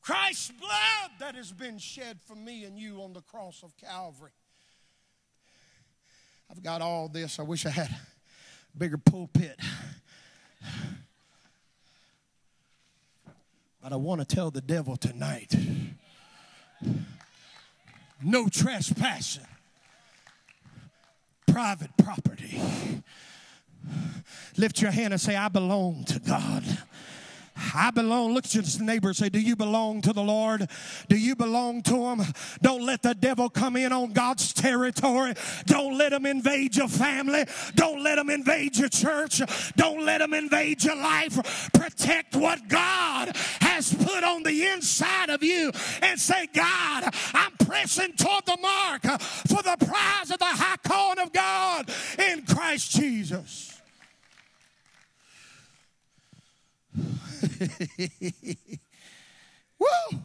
[0.00, 4.30] Christ's blood that has been shed for me and you on the cross of Calvary
[6.50, 7.38] I've got all this.
[7.38, 9.58] I wish I had a bigger pulpit.
[13.82, 15.54] But I want to tell the devil tonight
[18.22, 19.46] no trespassing,
[21.46, 22.60] private property.
[24.56, 26.64] Lift your hand and say, I belong to God.
[27.74, 28.34] I belong.
[28.34, 30.68] Look at your neighbor and say, Do you belong to the Lord?
[31.08, 32.22] Do you belong to Him?
[32.62, 35.34] Don't let the devil come in on God's territory.
[35.66, 37.44] Don't let him invade your family.
[37.74, 39.40] Don't let him invade your church.
[39.76, 41.70] Don't let him invade your life.
[41.72, 48.12] Protect what God has put on the inside of you and say, God, I'm pressing
[48.14, 53.69] toward the mark for the prize of the high calling of God in Christ Jesus.
[59.78, 60.20] Woo!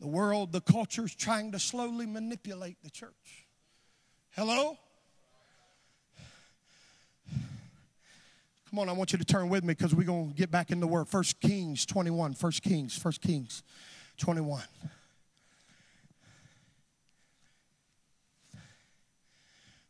[0.00, 3.46] The world, the culture is trying to slowly manipulate the church.
[4.30, 4.78] Hello?
[8.70, 10.70] Come on, I want you to turn with me because we're going to get back
[10.70, 11.08] in the word.
[11.08, 12.34] First Kings 21.
[12.34, 12.96] First Kings.
[12.96, 13.62] First Kings
[14.18, 14.62] 21.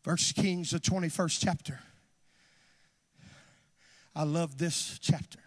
[0.03, 1.79] First Kings, the 21st chapter.
[4.15, 5.39] I love this chapter.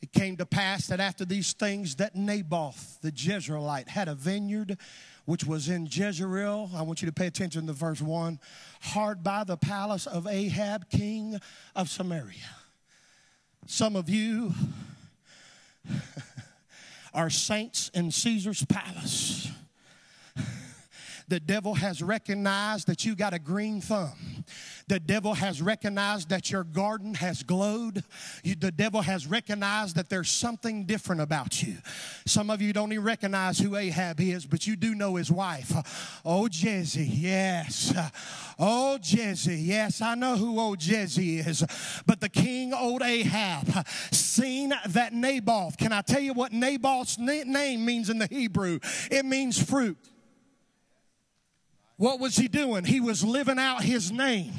[0.00, 4.78] It came to pass that after these things, that Naboth the Jezreelite had a vineyard
[5.24, 6.70] which was in Jezreel.
[6.74, 8.38] I want you to pay attention to verse 1
[8.80, 11.38] hard by the palace of Ahab, king
[11.76, 12.56] of Samaria.
[13.66, 14.54] Some of you
[17.12, 19.50] are saints in Caesar's palace.
[21.28, 24.44] The devil has recognized that you got a green thumb.
[24.88, 28.02] The devil has recognized that your garden has glowed.
[28.42, 31.76] You, the devil has recognized that there's something different about you.
[32.26, 35.70] Some of you don't even recognize who Ahab is, but you do know his wife.
[36.24, 37.92] Oh, Jezzy, yes.
[38.58, 41.62] Oh, Jezzy, yes, I know who old Jezzy is.
[42.06, 45.76] But the king, old Ahab, seen that Naboth.
[45.76, 48.78] Can I tell you what Naboth's name means in the Hebrew?
[49.10, 49.98] It means fruit.
[51.98, 52.84] What was he doing?
[52.84, 54.52] He was living out his name.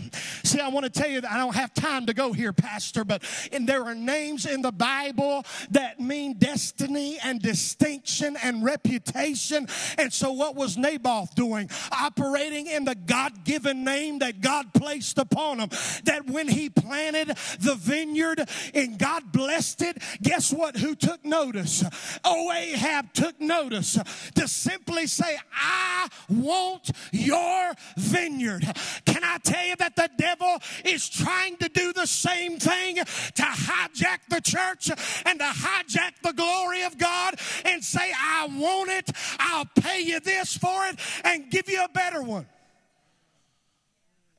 [0.43, 3.06] See, I want to tell you that I don't have time to go here, Pastor,
[3.06, 3.23] but
[3.54, 9.69] and there are names in the Bible that mean destiny and distinction and reputation.
[9.97, 11.69] And so, what was Naboth doing?
[11.93, 15.69] Operating in the God given name that God placed upon him.
[16.04, 17.30] That when he planted
[17.62, 20.75] the vineyard and God blessed it, guess what?
[20.75, 21.86] Who took notice?
[22.25, 23.97] Oh, Ahab took notice
[24.36, 28.63] to simply say, I want you your vineyard.
[29.06, 33.44] Can I tell you that the devil is trying to do the same thing to
[33.44, 34.89] hijack the church
[35.26, 40.20] and to hijack the glory of God and say, I want it, I'll pay you
[40.20, 42.48] this for it, and give you a better one.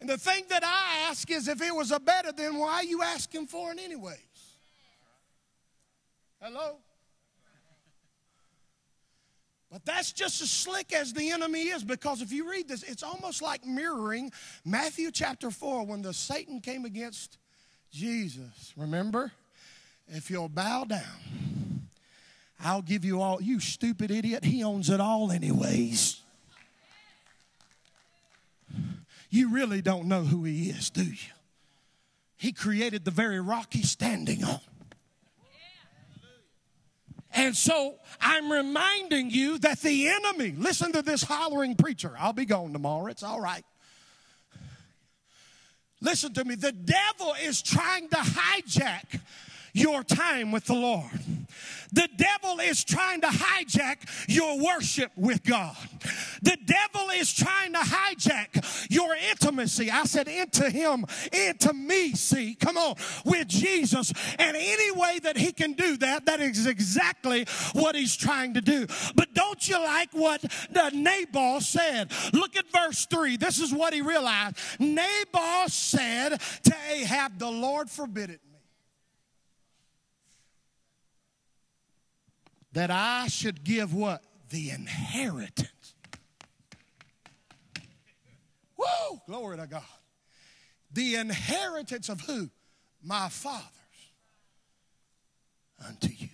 [0.00, 2.84] And the thing that I ask is if it was a better, then why are
[2.84, 4.16] you asking for it anyways?
[6.40, 6.78] Hello?
[9.70, 13.04] But that's just as slick as the enemy is because if you read this, it's
[13.04, 14.32] almost like mirroring
[14.64, 17.38] Matthew chapter 4 when the Satan came against
[17.92, 18.72] Jesus.
[18.76, 19.30] Remember?
[20.08, 21.86] If you'll bow down,
[22.58, 23.40] I'll give you all.
[23.40, 26.20] You stupid idiot, he owns it all, anyways.
[29.30, 31.32] You really don't know who he is, do you?
[32.36, 34.60] He created the very rock he's standing on.
[37.34, 42.12] And so I'm reminding you that the enemy, listen to this hollering preacher.
[42.18, 43.06] I'll be gone tomorrow.
[43.06, 43.64] It's all right.
[46.00, 46.54] Listen to me.
[46.54, 49.20] The devil is trying to hijack
[49.72, 51.20] your time with the Lord.
[51.92, 55.76] The devil is trying to hijack your worship with God.
[56.42, 59.90] The devil is trying to hijack your intimacy.
[59.90, 64.12] I said into him, into me, see, come on, with Jesus.
[64.38, 68.60] And any way that he can do that, that is exactly what he's trying to
[68.60, 68.86] do.
[69.14, 72.12] But don't you like what the Nabal said?
[72.32, 73.36] Look at verse 3.
[73.36, 74.56] This is what he realized.
[74.78, 78.40] Nabal said to Ahab, The Lord forbid it
[82.72, 84.22] that I should give what?
[84.50, 85.94] The inheritance.
[88.76, 89.82] Whoa, glory to God.
[90.92, 92.50] The inheritance of who?
[93.02, 93.64] My fathers
[95.86, 96.28] unto you.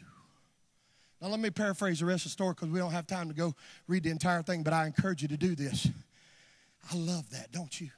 [1.20, 3.34] Now, let me paraphrase the rest of the story because we don't have time to
[3.34, 3.54] go
[3.86, 5.88] read the entire thing, but I encourage you to do this.
[6.92, 7.88] I love that, don't you?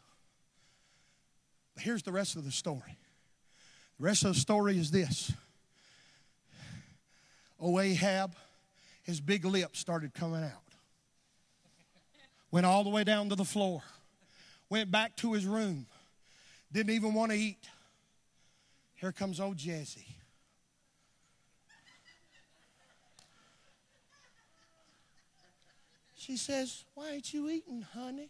[1.75, 2.99] But here's the rest of the story.
[3.99, 5.33] The rest of the story is this
[7.61, 8.35] Oh, Ahab,
[9.03, 10.53] his big lips started coming out.
[12.51, 13.83] Went all the way down to the floor.
[14.71, 15.87] Went back to his room.
[16.73, 17.69] Didn't even want to eat.
[18.95, 20.07] Here comes old Jesse.
[26.17, 28.29] She says, Why ain't you eating, honey?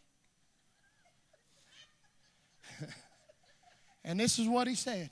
[4.05, 5.11] and this is what he said.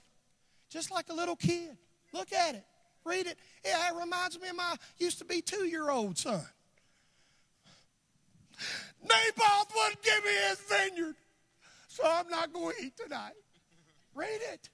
[0.69, 1.77] Just like a little kid.
[2.13, 2.65] Look at it.
[3.07, 3.39] Read it.
[3.65, 6.45] Yeah, it reminds me of my used to be two year old son.
[9.03, 11.15] Naboth wouldn't give me his vineyard,
[11.89, 13.35] so I'm not going to eat tonight.
[14.15, 14.69] Read it.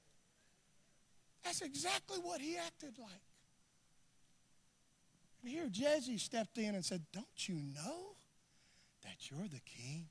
[1.45, 3.11] That's exactly what he acted like.
[5.42, 8.14] And here Jesse stepped in and said, Don't you know
[9.03, 10.07] that you're the king?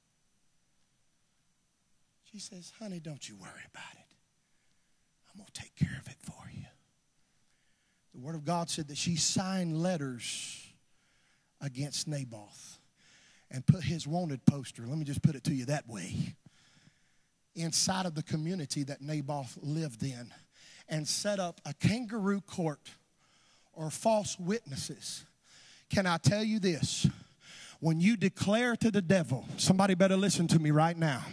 [2.32, 4.16] She says, Honey, don't you worry about it.
[5.32, 6.66] I'm going to take care of it for you.
[8.14, 10.68] The Word of God said that she signed letters
[11.62, 12.80] against Naboth
[13.50, 16.36] and put his wanted poster, let me just put it to you that way,
[17.56, 20.32] inside of the community that Naboth lived in
[20.88, 22.90] and set up a kangaroo court
[23.74, 25.26] or false witnesses.
[25.90, 27.08] Can I tell you this?
[27.82, 31.24] When you declare to the devil, somebody better listen to me right now.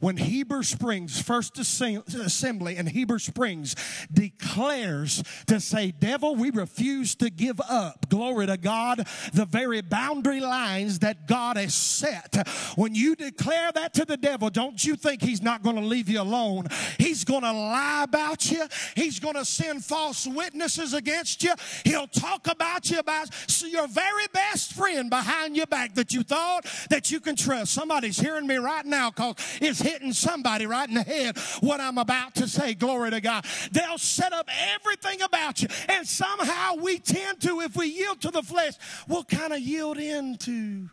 [0.00, 3.76] When Heber Springs, First Assembly in Heber Springs
[4.12, 10.40] declares to say, Devil, we refuse to give up, glory to God, the very boundary
[10.40, 12.48] lines that God has set.
[12.74, 16.08] When you declare that to the devil, don't you think he's not going to leave
[16.08, 16.66] you alone?
[16.98, 22.08] He's going to lie about you, he's going to send false witnesses against you, he'll
[22.08, 23.28] talk about you about
[23.64, 27.72] your very best friend behind your back that you thought that you can trust.
[27.72, 31.98] Somebody's hearing me right now because it's hitting somebody right in the head what I'm
[31.98, 32.74] about to say.
[32.74, 33.44] Glory to God.
[33.70, 35.68] They'll set up everything about you.
[35.88, 38.74] And somehow we tend to, if we yield to the flesh,
[39.08, 40.88] we'll kind of yield into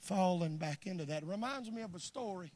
[0.00, 1.22] falling back into that.
[1.22, 2.52] It reminds me of a story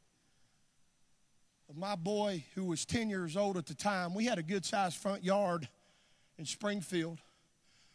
[1.69, 4.15] of my boy who was 10 years old at the time.
[4.15, 5.69] We had a good sized front yard
[6.39, 7.21] in Springfield,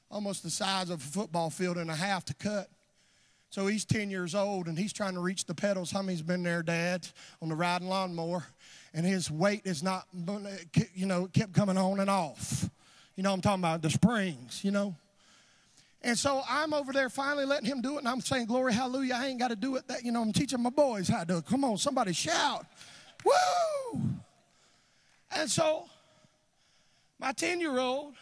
[0.10, 2.70] almost the size of a football field and a half to cut.
[3.50, 5.92] So he's 10 years old and he's trying to reach the pedals.
[5.92, 7.08] How many's been there, Dad,
[7.42, 8.46] on the riding lawnmower?
[8.94, 10.40] And his weight is not, uh,
[10.94, 12.70] you know, kept coming on and off.
[13.16, 14.96] You know I'm talking about, the springs, you know.
[16.02, 19.16] And so I'm over there finally letting him do it, and I'm saying, Glory, hallelujah,
[19.18, 19.88] I ain't got to do it.
[19.90, 21.46] That, you know, I'm teaching my boys how to do it.
[21.46, 22.66] Come on, somebody shout.
[23.26, 24.02] Woo!
[25.36, 25.86] And so
[27.20, 28.14] my 10 year old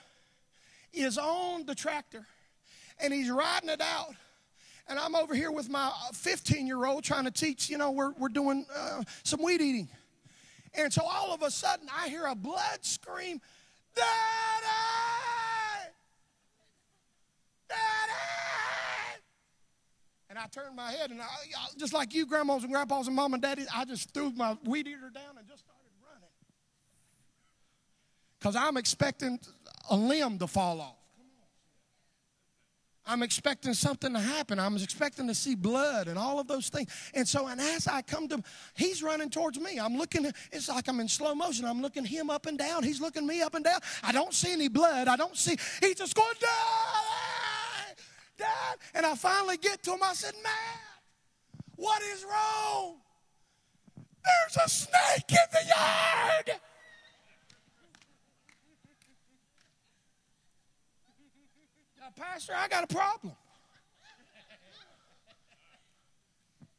[0.92, 2.26] is on the tractor
[3.00, 4.16] and he's riding it out
[4.90, 8.12] and I'm over here with my 15 year old trying to teach, you know, we're,
[8.14, 9.90] we're doing uh, some weed eating.
[10.74, 13.42] And so all of a sudden I hear a blood scream,
[13.96, 14.08] Daddy!
[17.70, 18.28] Daddy!
[20.30, 21.26] And I turned my head and I,
[21.78, 24.88] just like you, grandmas and grandpas and mom and daddy, I just threw my weed
[24.88, 26.30] eater down and just started running.
[28.40, 29.40] Because I'm expecting
[29.90, 30.97] a limb to fall off.
[33.08, 34.60] I'm expecting something to happen.
[34.60, 36.92] I'm expecting to see blood and all of those things.
[37.14, 38.44] And so, and as I come to,
[38.76, 39.80] he's running towards me.
[39.80, 41.66] I'm looking, it's like I'm in slow motion.
[41.66, 42.84] I'm looking him up and down.
[42.84, 43.80] He's looking me up and down.
[44.04, 45.08] I don't see any blood.
[45.08, 47.96] I don't see, he's just going, Dad,
[48.38, 48.78] Dad.
[48.94, 50.04] And I finally get to him.
[50.04, 50.54] I said, Matt,
[51.76, 52.98] what is wrong?
[53.96, 56.60] There's a snake in the yard.
[62.20, 63.34] Pastor, I got a problem.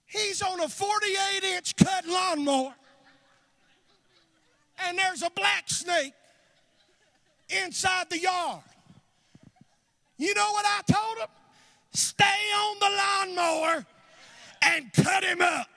[0.07, 2.75] He's on a 48 inch cut lawnmower,
[4.85, 6.15] and there's a black snake
[7.51, 8.63] inside the yard.
[10.17, 11.29] You know what I told him?
[11.93, 13.87] Stay on the lawnmower
[14.63, 15.69] and cut him up.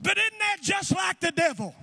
[0.00, 1.74] But isn't that just like the devil?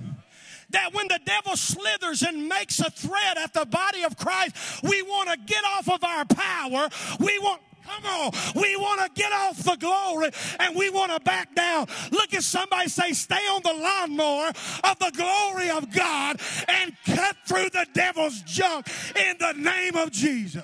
[0.72, 5.02] That when the devil slithers and makes a threat at the body of Christ, we
[5.02, 6.90] want to get off of our power.
[7.20, 8.32] We want Come on.
[8.56, 11.88] We want to get off the glory and we want to back down.
[12.12, 14.52] Look at somebody say, stay on the lawnmower
[14.84, 20.12] of the glory of God and cut through the devil's junk in the name of
[20.12, 20.64] Jesus.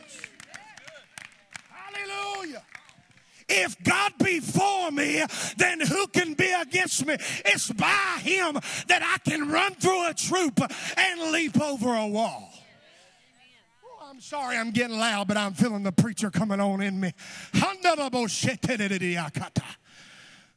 [1.69, 2.61] Hallelujah.
[3.47, 5.23] If God be for me,
[5.57, 7.15] then who can be against me?
[7.45, 8.55] It's by him
[8.87, 10.59] that I can run through a troop
[10.97, 12.51] and leap over a wall.
[13.85, 17.13] Oh, I'm sorry I'm getting loud, but I'm feeling the preacher coming on in me.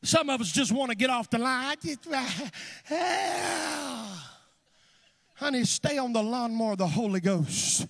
[0.02, 1.76] Some of us just want to get off the line.
[2.90, 4.38] Ah.
[5.38, 7.86] Honey, stay on the lawnmower of the Holy Ghost.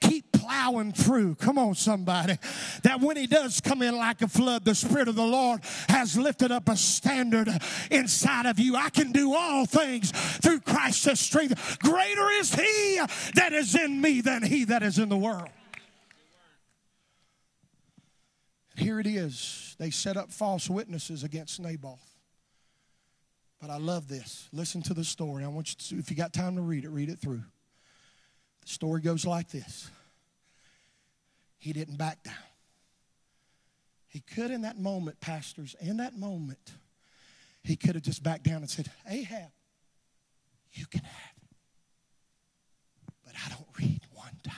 [0.00, 1.36] Keep plowing through.
[1.36, 2.36] Come on, somebody.
[2.82, 6.16] That when He does come in like a flood, the Spirit of the Lord has
[6.16, 7.48] lifted up a standard
[7.90, 8.76] inside of you.
[8.76, 11.78] I can do all things through Christ's strength.
[11.78, 13.00] Greater is He
[13.34, 15.48] that is in me than He that is in the world.
[18.76, 19.76] Here it is.
[19.78, 22.16] They set up false witnesses against Naboth.
[23.60, 24.48] But I love this.
[24.52, 25.44] Listen to the story.
[25.44, 27.42] I want you to, if you got time to read it, read it through.
[28.62, 29.88] The story goes like this
[31.62, 32.34] He didn't back down.
[34.08, 36.72] He could, in that moment, pastors, in that moment,
[37.62, 39.52] he could have just backed down and said, Ahab,
[40.72, 41.56] you can have it.
[43.24, 44.54] But I don't read one time.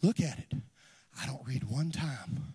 [0.00, 0.52] Look at it.
[1.20, 2.54] I don't read one time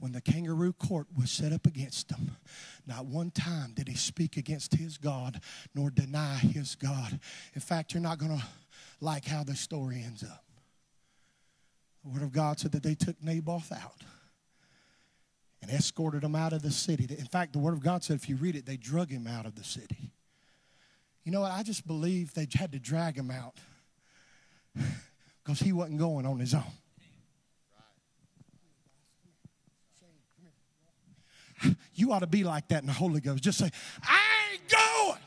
[0.00, 2.36] when the kangaroo court was set up against him,
[2.84, 5.40] not one time did he speak against his God
[5.72, 7.20] nor deny his God.
[7.54, 8.44] In fact, you're not going to
[9.00, 10.42] like how the story ends up.
[12.04, 14.02] The Word of God said that they took Naboth out
[15.60, 17.06] and escorted him out of the city.
[17.16, 19.46] In fact, the Word of God said if you read it, they drug him out
[19.46, 20.10] of the city.
[21.24, 21.52] You know what?
[21.52, 23.54] I just believe they had to drag him out
[25.44, 26.64] because he wasn't going on his own.
[31.94, 33.44] You ought to be like that in the Holy Ghost.
[33.44, 33.70] Just say,
[34.02, 34.18] I
[34.52, 35.20] ain't going.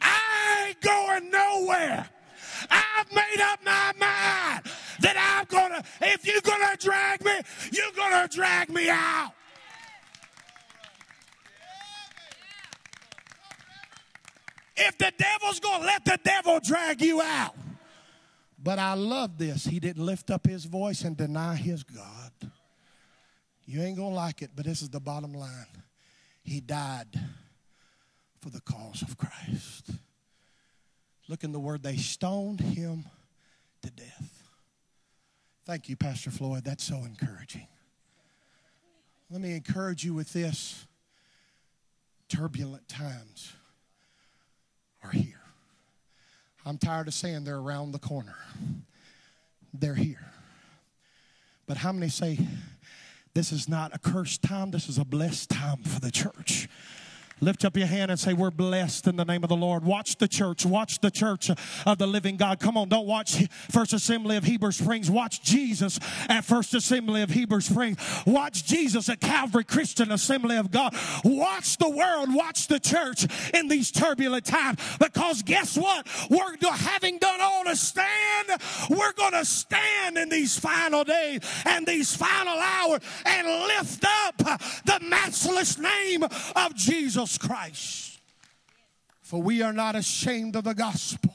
[0.00, 2.08] I ain't going nowhere.
[2.70, 4.62] I've made up my mind
[5.00, 5.84] that I'm going to,
[6.20, 7.32] if you're going to drag me,
[7.72, 9.32] you're going to drag me out.
[14.76, 17.54] If the devil's going to let the devil drag you out.
[18.62, 19.64] But I love this.
[19.64, 22.32] He didn't lift up his voice and deny his God.
[23.64, 25.66] You ain't going to like it, but this is the bottom line.
[26.42, 27.08] He died
[28.40, 29.90] for the cause of Christ.
[31.28, 33.04] Look in the word, they stoned him
[33.82, 34.39] to death.
[35.70, 36.64] Thank you, Pastor Floyd.
[36.64, 37.68] That's so encouraging.
[39.30, 40.84] Let me encourage you with this
[42.28, 43.52] turbulent times
[45.04, 45.42] are here.
[46.66, 48.34] I'm tired of saying they're around the corner.
[49.72, 50.32] They're here.
[51.68, 52.40] But how many say
[53.34, 56.68] this is not a cursed time, this is a blessed time for the church.
[57.40, 59.84] Lift up your hand and say, We're blessed in the name of the Lord.
[59.84, 60.66] Watch the church.
[60.66, 61.50] Watch the church
[61.86, 62.60] of the living God.
[62.60, 65.10] Come on, don't watch First Assembly of Heber Springs.
[65.10, 67.98] Watch Jesus at First Assembly of Heber Springs.
[68.26, 70.94] Watch Jesus at Calvary Christian Assembly of God.
[71.24, 72.34] Watch the world.
[72.34, 74.78] Watch the church in these turbulent times.
[74.98, 76.06] Because guess what?
[76.28, 78.48] We're having done all to stand.
[78.90, 84.36] We're going to stand in these final days and these final hours and lift up
[84.84, 88.20] the matchless name of Jesus Jesus Christ.
[89.22, 91.32] For we are not ashamed of the gospel,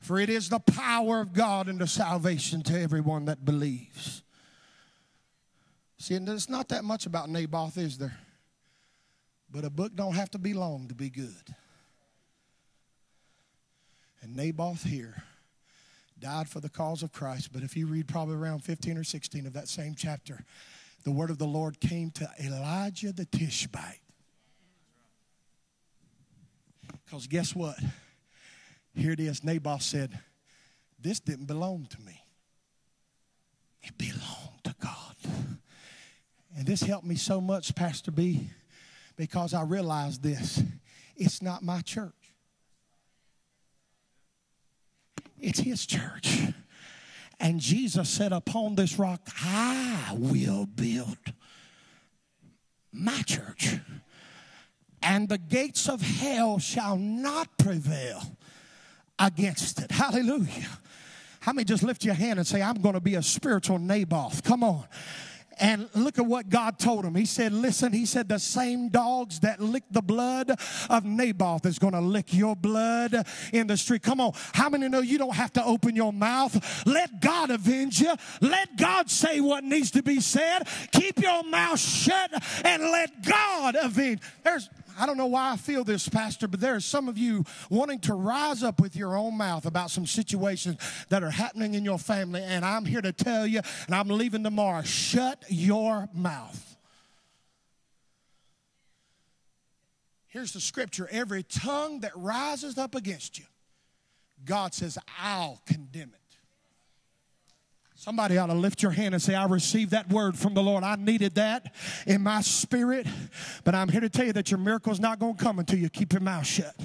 [0.00, 4.22] for it is the power of God into salvation to everyone that believes.
[5.98, 8.18] See, and there's not that much about Naboth, is there?
[9.48, 11.54] But a book don't have to be long to be good.
[14.20, 15.22] And Naboth here
[16.18, 17.52] died for the cause of Christ.
[17.52, 20.44] But if you read probably around 15 or 16 of that same chapter,
[21.04, 24.00] the word of the Lord came to Elijah the Tishbite.
[27.14, 27.78] Because guess what?
[28.92, 29.44] Here it is.
[29.44, 30.18] Naboth said,
[31.00, 32.20] This didn't belong to me,
[33.84, 35.14] it belonged to God.
[36.56, 38.50] And this helped me so much, Pastor B,
[39.14, 40.60] because I realized this
[41.14, 42.34] it's not my church,
[45.38, 46.48] it's His church.
[47.38, 51.18] And Jesus said, Upon this rock, I will build
[52.92, 53.76] my church.
[55.04, 58.22] And the gates of hell shall not prevail
[59.18, 59.90] against it.
[59.90, 60.78] Hallelujah.
[61.40, 64.42] How many just lift your hand and say, I'm going to be a spiritual Naboth?
[64.42, 64.86] Come on.
[65.60, 67.14] And look at what God told him.
[67.14, 70.58] He said, Listen, he said, the same dogs that lick the blood
[70.90, 73.14] of Naboth is going to lick your blood
[73.52, 74.02] in the street.
[74.02, 74.32] Come on.
[74.52, 76.86] How many know you don't have to open your mouth?
[76.86, 78.14] Let God avenge you.
[78.40, 80.66] Let God say what needs to be said.
[80.92, 82.32] Keep your mouth shut
[82.64, 84.20] and let God avenge.
[84.42, 84.68] There's
[84.98, 88.00] I don't know why I feel this, Pastor, but there are some of you wanting
[88.00, 90.78] to rise up with your own mouth about some situations
[91.08, 92.42] that are happening in your family.
[92.42, 96.76] And I'm here to tell you, and I'm leaving tomorrow shut your mouth.
[100.26, 103.44] Here's the scripture every tongue that rises up against you,
[104.44, 106.23] God says, I'll condemn it.
[108.04, 110.84] Somebody ought to lift your hand and say, I received that word from the Lord.
[110.84, 111.74] I needed that
[112.06, 113.06] in my spirit.
[113.64, 115.78] But I'm here to tell you that your miracle is not going to come until
[115.78, 116.78] you keep your mouth shut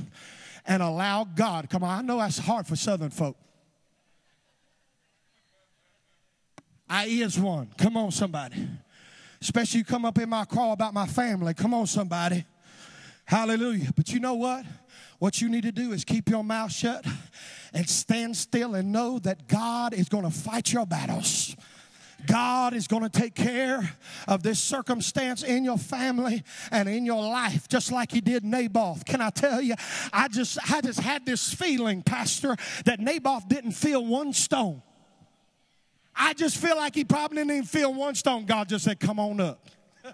[0.66, 1.70] and allow God.
[1.70, 3.36] Come on, I know that's hard for Southern folk.
[6.90, 7.68] I is one.
[7.78, 8.70] Come on, somebody.
[9.42, 11.54] Especially you come up in my call about my family.
[11.54, 12.46] Come on, somebody.
[13.30, 13.92] Hallelujah.
[13.96, 14.66] But you know what?
[15.20, 17.06] What you need to do is keep your mouth shut
[17.76, 21.56] and stand still and know that God is going to fight your battles.
[22.26, 23.94] God is going to take care
[24.28, 29.06] of this circumstance in your family and in your life, just like He did Naboth.
[29.06, 29.76] Can I tell you?
[30.12, 32.56] I just, I just had this feeling, Pastor,
[32.86, 34.82] that Naboth didn't feel one stone.
[36.16, 38.48] I just feel like he probably didn't even feel one stone.
[38.48, 39.70] God just said, Come on up.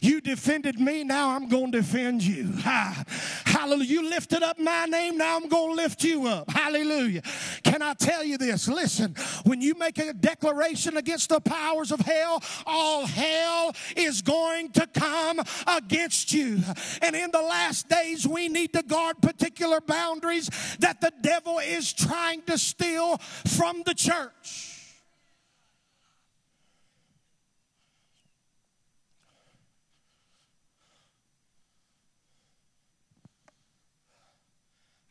[0.00, 2.52] You defended me, now I'm going to defend you.
[2.52, 3.84] Hallelujah.
[3.84, 6.50] You lifted up my name, now I'm going to lift you up.
[6.50, 7.22] Hallelujah.
[7.62, 8.68] Can I tell you this?
[8.68, 14.72] Listen, when you make a declaration against the powers of hell, all hell is going
[14.72, 16.60] to come against you.
[17.02, 21.92] And in the last days, we need to guard particular boundaries that the devil is
[21.92, 24.75] trying to steal from the church.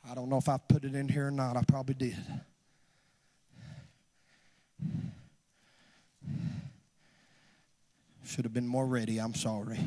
[0.09, 1.57] I don't know if I put it in here or not.
[1.57, 2.17] I probably did.
[8.23, 9.19] Should have been more ready.
[9.19, 9.79] I'm sorry.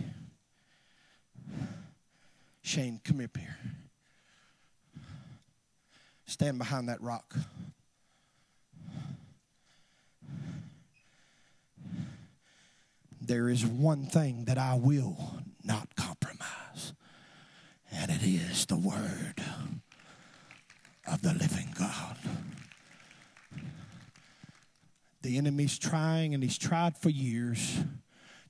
[2.62, 3.56] Shane, come up here.
[6.26, 7.34] Stand behind that rock.
[13.20, 15.16] There is one thing that I will
[15.64, 16.94] not compromise,
[17.92, 19.42] and it is the Word
[21.10, 22.16] of the living God.
[25.22, 27.78] The enemy's trying, and he's tried for years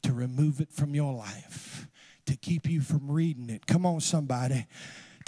[0.02, 1.88] to remove it from your life,
[2.26, 3.66] to keep you from reading it.
[3.66, 4.66] Come on, somebody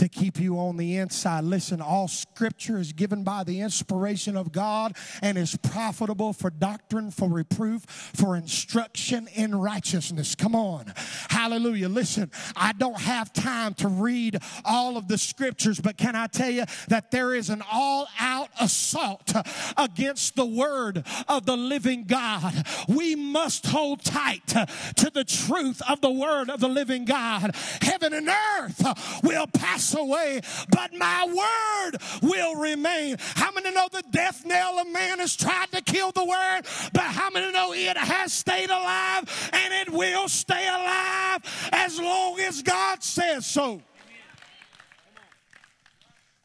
[0.00, 1.44] to keep you on the inside.
[1.44, 7.10] Listen, all scripture is given by the inspiration of God and is profitable for doctrine,
[7.10, 7.84] for reproof,
[8.14, 10.34] for instruction in righteousness.
[10.34, 10.94] Come on.
[11.28, 11.90] Hallelujah.
[11.90, 16.50] Listen, I don't have time to read all of the scriptures, but can I tell
[16.50, 19.34] you that there is an all out assault
[19.76, 22.66] against the word of the living God?
[22.88, 27.54] We must hold tight to the truth of the word of the living God.
[27.82, 33.16] Heaven and earth will pass pass away, but my word will remain.
[33.18, 36.62] How many know the death knell of man has tried to kill the word?
[36.92, 42.38] But how many know it has stayed alive and it will stay alive as long
[42.40, 43.82] as God says so?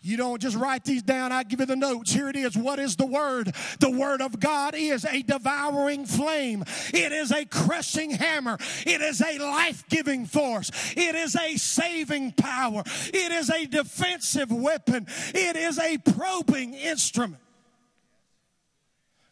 [0.06, 2.14] You don't just write these down, I give you the notes.
[2.14, 2.56] Here it is.
[2.56, 3.56] What is the word?
[3.80, 9.20] The word of God is a devouring flame, it is a crushing hammer, it is
[9.20, 15.56] a life giving force, it is a saving power, it is a defensive weapon, it
[15.56, 17.42] is a probing instrument.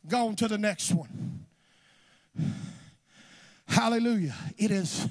[0.07, 1.45] Go on to the next one.
[3.67, 4.34] Hallelujah.
[4.57, 5.07] It is,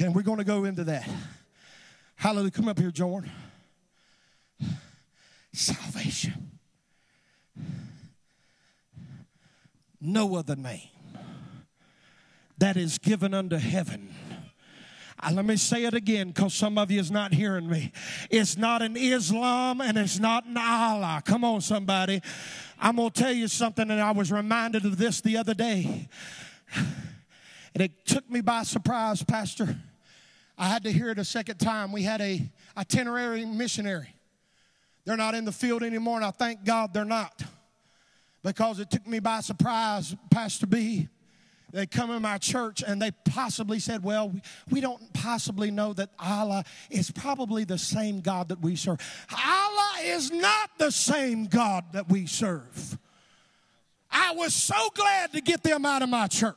[0.00, 1.08] and we're going to go into that.
[2.16, 2.50] Hallelujah.
[2.50, 3.30] Come up here, Jordan
[5.52, 6.50] salvation.
[10.00, 10.88] no other name
[12.58, 14.14] that is given unto heaven.
[15.22, 17.92] Uh, let me say it again because some of you is not hearing me.
[18.30, 21.22] It's not an Islam and it's not an Allah.
[21.24, 22.22] Come on, somebody.
[22.78, 26.08] I'm going to tell you something, and I was reminded of this the other day.
[27.72, 29.76] And it took me by surprise, Pastor.
[30.56, 31.92] I had to hear it a second time.
[31.92, 34.14] We had a itinerary missionary.
[35.04, 37.42] They're not in the field anymore, and I thank God they're not.
[38.42, 41.08] Because it took me by surprise, Pastor B.
[41.72, 44.34] They come in my church and they possibly said, Well,
[44.70, 48.98] we, don't possibly know that Allah is probably the same God that we serve.
[49.32, 52.98] Allah is not the same God that we serve.
[54.10, 56.56] I was so glad to get them out of my church.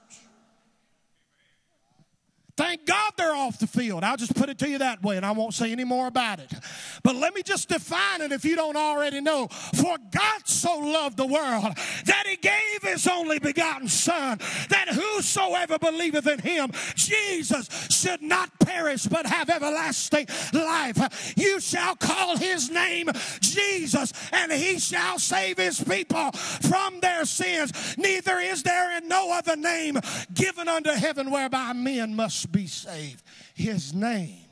[2.56, 4.04] Thank God they're off the field.
[4.04, 6.40] I'll just put it to you that way and I won't say any more about
[6.40, 6.54] it.
[7.02, 9.48] But let me just define it if you don't already know.
[9.48, 11.76] For God so loved the world
[12.06, 14.38] that he gave his only begotten Son,
[14.70, 21.34] that whosoever believeth in him, Jesus, should not perish but have everlasting life.
[21.36, 27.98] You shall call his name Jesus, and he shall save his people from their sins.
[27.98, 30.00] Neither is there in no other name
[30.34, 33.24] given unto heaven whereby men must be saved.
[33.54, 34.46] His name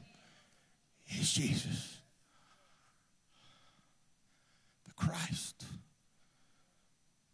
[1.20, 1.98] is Jesus,
[4.86, 5.66] the Christ,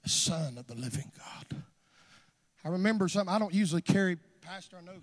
[0.03, 1.63] the Son of the living God.
[2.63, 4.93] I remember something, I don't usually carry, Pastor, I know.
[4.93, 5.01] You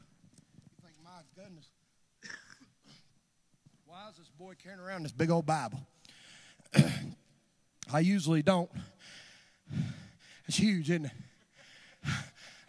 [0.83, 1.67] think, my goodness,
[3.87, 5.81] why is this boy carrying around this big old Bible?
[7.93, 8.71] I usually don't.
[10.47, 11.13] It's huge, isn't it?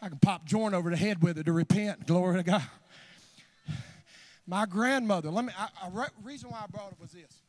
[0.06, 2.06] I can pop Jordan over the head with it to repent.
[2.06, 2.62] Glory to God.
[4.46, 7.42] My grandmother, let me, I, I, reason why I brought it was this.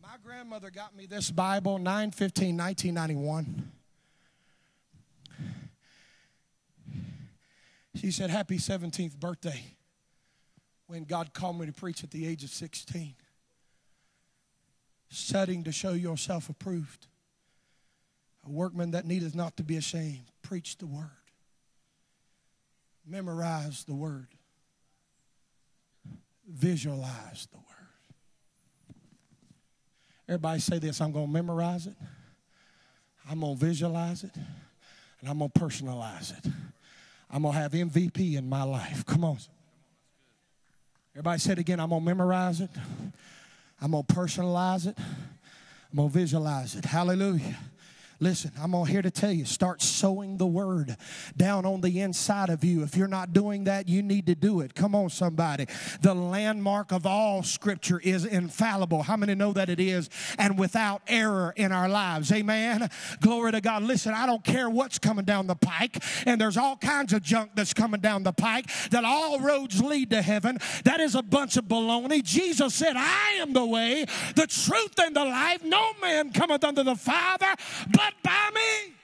[0.00, 3.72] My grandmother got me this Bible 9 15, 1991.
[7.96, 9.60] She said, Happy 17th birthday
[10.86, 13.16] when God called me to preach at the age of 16.
[15.08, 17.08] Setting to show yourself approved.
[18.46, 20.30] A workman that needeth not to be ashamed.
[20.42, 21.10] Preach the word
[23.08, 24.28] memorize the word,
[26.46, 27.64] visualize the word.
[30.28, 31.96] Everybody say this I'm going to memorize it,
[33.30, 34.34] I'm going to visualize it,
[35.20, 36.52] and I'm going to personalize it.
[37.30, 39.04] I'm going to have MVP in my life.
[39.04, 39.36] Come on.
[41.14, 42.70] Everybody say it again I'm going to memorize it,
[43.80, 46.84] I'm going to personalize it, I'm going to visualize it.
[46.84, 47.56] Hallelujah.
[48.20, 50.96] Listen, I'm on here to tell you start sowing the word
[51.36, 52.82] down on the inside of you.
[52.82, 54.74] If you're not doing that, you need to do it.
[54.74, 55.66] Come on, somebody.
[56.00, 59.04] The landmark of all scripture is infallible.
[59.04, 60.10] How many know that it is?
[60.36, 62.32] And without error in our lives.
[62.32, 62.90] Amen.
[63.20, 63.84] Glory to God.
[63.84, 67.52] Listen, I don't care what's coming down the pike, and there's all kinds of junk
[67.54, 70.58] that's coming down the pike, that all roads lead to heaven.
[70.84, 72.24] That is a bunch of baloney.
[72.24, 75.62] Jesus said, I am the way, the truth, and the life.
[75.62, 77.54] No man cometh unto the Father
[77.90, 78.94] but by me.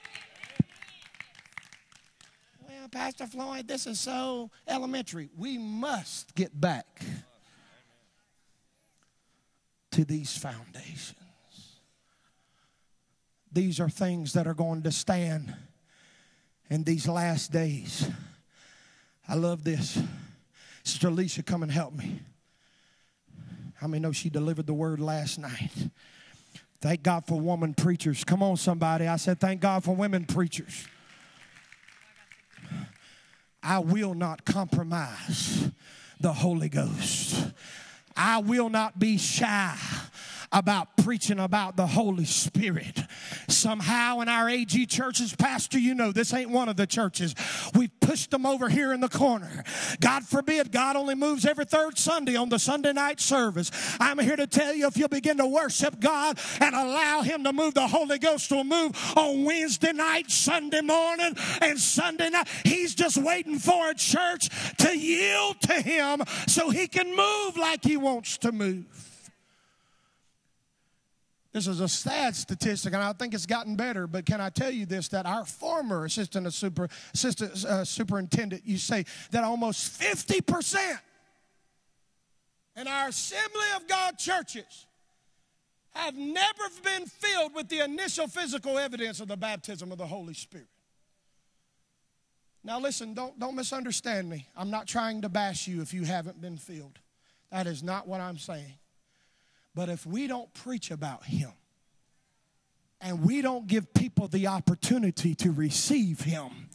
[2.67, 5.29] Well, Pastor Floyd, this is so elementary.
[5.37, 7.01] We must get back
[9.91, 11.15] to these foundations.
[13.51, 15.55] These are things that are going to stand
[16.69, 18.09] in these last days.
[19.27, 19.97] I love this.
[20.83, 22.19] Sister Alicia, come and help me.
[23.75, 25.71] How many know she delivered the word last night?
[26.85, 28.23] Thank God for woman preachers.
[28.23, 29.07] Come on, somebody.
[29.07, 30.85] I said, thank God for women preachers.
[33.63, 35.71] I will not compromise
[36.19, 37.47] the Holy Ghost.
[38.15, 39.75] I will not be shy
[40.55, 43.01] about preaching about the Holy Spirit.
[43.49, 47.35] Somehow in our AG churches, Pastor, you know, this ain't one of the churches.
[47.75, 49.65] We've pushed them over here in the corner.
[49.99, 53.69] God forbid, God only moves every third Sunday on the Sunday night service.
[53.99, 57.51] I'm here to tell you if you'll begin to worship God and allow Him to
[57.51, 62.47] move, the Holy Ghost will move on Wednesday night, Sunday morning, and Sunday night.
[62.63, 67.83] He's just waiting for a church to yield to Him so He can move like
[67.83, 69.14] He wants to move.
[71.55, 74.07] This is a sad statistic, and I think it's gotten better.
[74.07, 75.07] But can I tell you this?
[75.07, 80.99] That our former assistant, super, assistant uh, superintendent, you say that almost fifty percent
[82.75, 84.85] in our Assembly of God churches
[85.91, 90.33] have never been filled with the initial physical evidence of the baptism of the Holy
[90.33, 90.67] Spirit.
[92.65, 94.49] Now, listen, don't, don't misunderstand me.
[94.57, 96.99] I'm not trying to bash you if you haven't been filled.
[97.49, 98.73] That is not what I'm saying.
[99.75, 101.51] But if we don't preach about Him
[103.01, 106.69] and we don't give people the opportunity to receive Him,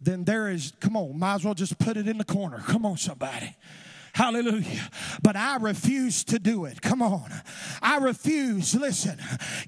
[0.00, 2.58] then there is, come on, might as well just put it in the corner.
[2.66, 3.54] Come on, somebody.
[4.12, 4.88] Hallelujah.
[5.22, 6.82] But I refuse to do it.
[6.82, 7.30] Come on.
[7.82, 8.74] I refuse.
[8.74, 9.18] Listen,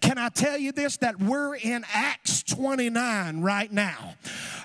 [0.01, 0.97] can I tell you this?
[0.99, 4.14] That we're in Acts 29 right now.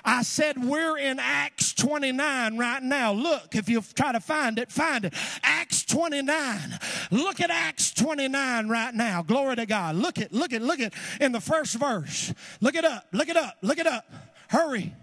[0.04, 3.12] I said we're in Acts 29 right now.
[3.12, 5.14] Look, if you try to find it, find it.
[5.42, 6.78] Acts 29.
[7.10, 9.22] Look at Acts 29 right now.
[9.22, 9.96] Glory to God.
[9.96, 12.32] Look it, look it, look it in the first verse.
[12.60, 13.06] Look it up.
[13.12, 13.56] Look it up.
[13.62, 14.10] Look it up.
[14.48, 14.94] Hurry.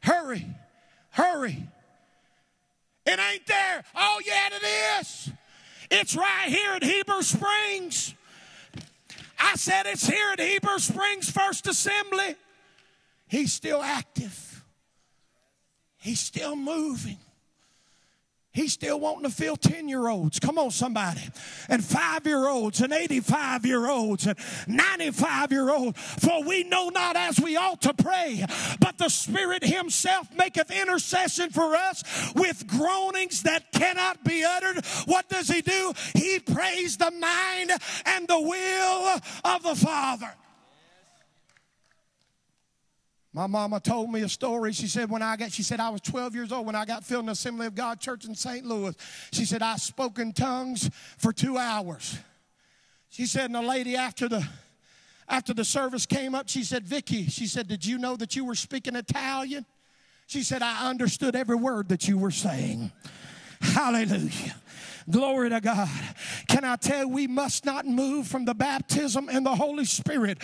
[0.00, 0.46] Hurry.
[1.10, 1.68] Hurry.
[3.06, 3.84] It ain't there.
[3.94, 5.30] Oh, yeah, it is.
[5.90, 8.14] It's right here at Heber Springs.
[9.38, 12.34] I said it's here at Heber Springs First Assembly.
[13.28, 14.64] He's still active,
[15.98, 17.18] he's still moving.
[18.56, 20.40] He's still wanting to fill 10 year olds.
[20.40, 21.20] Come on, somebody.
[21.68, 26.00] And five year olds, and 85 year olds, and 95 year olds.
[26.00, 28.46] For we know not as we ought to pray,
[28.80, 34.82] but the Spirit Himself maketh intercession for us with groanings that cannot be uttered.
[35.04, 35.92] What does He do?
[36.14, 37.72] He prays the mind
[38.06, 40.32] and the will of the Father.
[43.36, 44.72] My mama told me a story.
[44.72, 47.04] She said when I got, she said I was 12 years old when I got
[47.04, 48.64] filled in the Assembly of God Church in St.
[48.64, 48.96] Louis.
[49.30, 52.18] She said I spoke in tongues for two hours.
[53.10, 54.48] She said, and the lady after the
[55.28, 58.44] after the service came up, she said, Vicky, she said, Did you know that you
[58.46, 59.66] were speaking Italian?
[60.26, 62.90] She said, I understood every word that you were saying.
[63.60, 64.56] Hallelujah.
[65.08, 65.88] Glory to God.
[66.48, 70.38] Can I tell you, we must not move from the baptism and the Holy Spirit.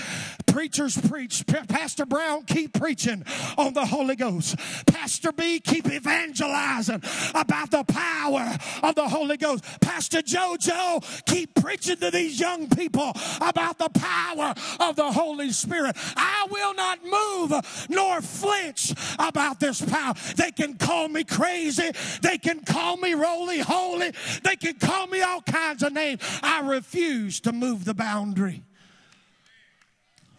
[0.52, 1.44] Preachers preach.
[1.68, 3.24] Pastor Brown, keep preaching
[3.58, 4.56] on the Holy Ghost.
[4.86, 7.02] Pastor B, keep evangelizing
[7.34, 9.64] about the power of the Holy Ghost.
[9.80, 15.96] Pastor JoJo, keep preaching to these young people about the power of the Holy Spirit.
[16.16, 20.14] I will not move nor flinch about this power.
[20.36, 21.90] They can call me crazy.
[22.22, 24.12] They can call me roly holy.
[24.42, 26.20] They they can call me all kinds of names.
[26.42, 28.62] I refuse to move the boundary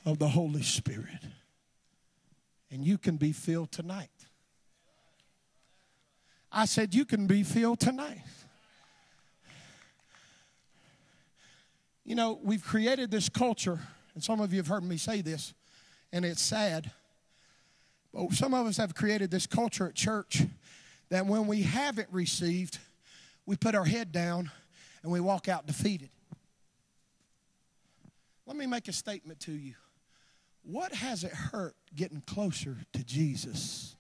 [0.06, 1.24] of the Holy Spirit.
[2.72, 4.10] And you can be filled tonight.
[6.51, 8.22] I said, You can be filled tonight.
[12.06, 13.80] You know, we've created this culture,
[14.14, 15.54] and some of you have heard me say this,
[16.12, 16.91] and it's sad.
[18.14, 20.43] But some of us have created this culture at church
[21.10, 22.78] that when we haven't received,
[23.45, 24.51] we put our head down
[25.01, 26.10] and we walk out defeated.
[28.45, 29.74] Let me make a statement to you.
[30.64, 33.95] What has it hurt getting closer to Jesus?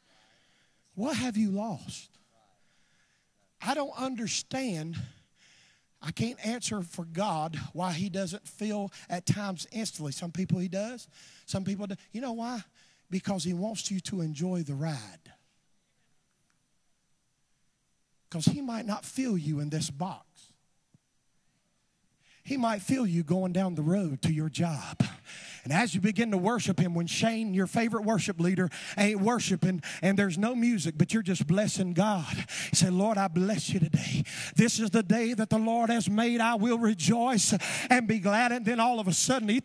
[0.95, 2.09] What have you lost?
[3.61, 4.97] I don't understand.
[6.01, 10.11] I can't answer for God why He doesn't feel at times instantly.
[10.11, 11.07] Some people He does,
[11.45, 11.95] some people do.
[12.11, 12.63] You know why?
[13.09, 15.33] Because He wants you to enjoy the ride
[18.33, 20.25] because he might not feel you in this box.
[22.43, 25.03] He might feel you going down the road to your job.
[25.63, 29.81] And as you begin to worship Him, when Shane, your favorite worship leader, ain't worshiping
[30.01, 34.23] and there's no music, but you're just blessing God, say, Lord, I bless you today.
[34.55, 36.41] This is the day that the Lord has made.
[36.41, 37.53] I will rejoice
[37.89, 38.51] and be glad.
[38.51, 39.61] And then all of a sudden, the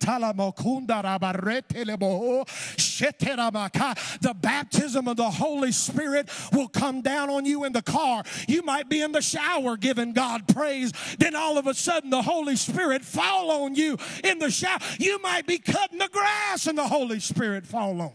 [4.40, 8.22] baptism of the Holy Spirit will come down on you in the car.
[8.46, 10.92] You might be in the shower giving God praise.
[11.18, 14.78] Then all of a sudden, the Holy Spirit fall on you in the shower.
[14.98, 18.12] You might be cut cutting the grass and the Holy Spirit fall on.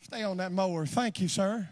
[0.00, 0.86] Stay on that mower.
[0.86, 1.68] Thank you, sir.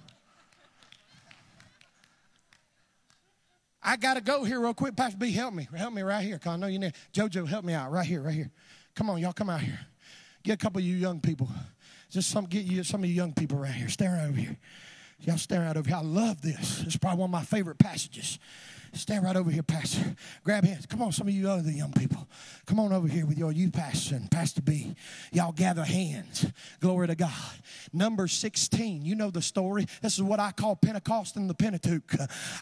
[3.83, 4.95] I got to go here real quick.
[4.95, 5.67] Pastor B, help me.
[5.75, 6.39] Help me right here.
[6.39, 6.93] Cause I know you need.
[7.15, 8.51] JoJo, help me out right here, right here.
[8.95, 9.81] Come on, y'all, come out here.
[10.43, 11.49] Get a couple of you young people.
[12.11, 13.89] Just some get you some of you young people right here.
[13.89, 14.57] Stay right over here.
[15.21, 15.99] Y'all stay right over here.
[15.99, 16.83] I love this.
[16.83, 18.39] It's probably one of my favorite passages.
[18.93, 20.17] Stand right over here, Pastor.
[20.43, 20.85] Grab hands.
[20.87, 22.27] Come on, some of you other young people.
[22.67, 24.95] Come on over here with your youth pastor and Pastor B.
[25.33, 26.47] Y'all gather hands.
[26.81, 27.31] Glory to God.
[27.93, 29.05] Number 16.
[29.05, 29.87] You know the story.
[30.03, 32.13] This is what I call Pentecost in the Pentateuch.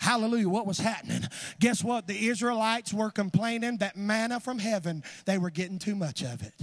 [0.01, 0.49] Hallelujah.
[0.49, 1.23] What was happening?
[1.61, 2.07] Guess what?
[2.07, 6.55] The Israelites were complaining that manna from heaven, they were getting too much of it.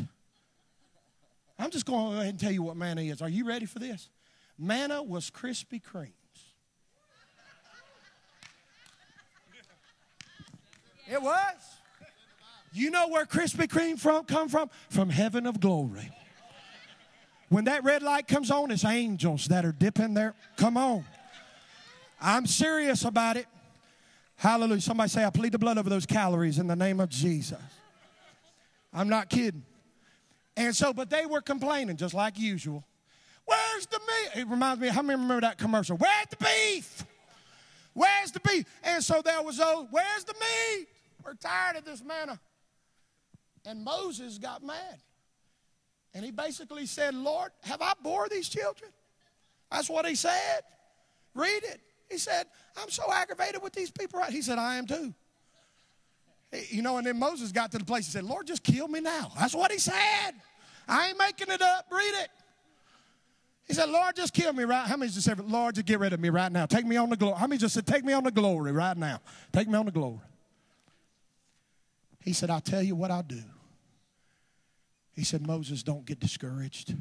[1.58, 3.22] I'm just going to go ahead and tell you what manna is.
[3.22, 4.10] Are you ready for this?
[4.60, 6.12] Manna was Krispy Kreme.
[11.12, 11.56] It was.
[12.74, 14.70] You know where Krispy Kreme from come from?
[14.90, 16.12] From heaven of glory.
[17.50, 20.34] When that red light comes on, it's angels that are dipping there.
[20.58, 21.06] Come on.
[22.20, 23.46] I'm serious about it.
[24.36, 24.82] Hallelujah.
[24.82, 27.60] Somebody say, I plead the blood over those calories in the name of Jesus.
[28.92, 29.64] I'm not kidding.
[30.58, 32.84] And so, but they were complaining just like usual.
[33.46, 34.42] Where's the meat?
[34.42, 35.98] It reminds me, how many remember that commercial?
[35.98, 37.06] Where's the beef?
[37.94, 38.66] Where's the beef?
[38.84, 40.88] And so there was, oh, where's the meat?
[41.26, 42.40] We're tired of this manna.
[43.66, 45.00] And Moses got mad.
[46.14, 48.92] And he basically said, Lord, have I bore these children?
[49.72, 50.62] That's what he said.
[51.34, 51.82] Read it.
[52.10, 52.46] He said,
[52.78, 54.22] I'm so aggravated with these people.
[54.24, 55.14] He said, I am too.
[56.70, 59.02] You know, and then Moses got to the place, he said, Lord, just kill me
[59.02, 59.32] now.
[59.38, 60.32] That's what he said.
[60.88, 61.88] I ain't making it up.
[61.92, 62.30] Read it.
[63.68, 64.88] He said, Lord, just kill me right.
[64.88, 66.68] How many just said, Lord, just get rid of me right now?
[66.68, 67.38] Take me on the glory.
[67.38, 69.20] How many just said, take me on the glory right now?
[69.52, 70.20] Take me on the glory.
[72.26, 73.44] He said, I'll tell you what I'll do.
[75.14, 76.96] He said, Moses, don't get discouraged.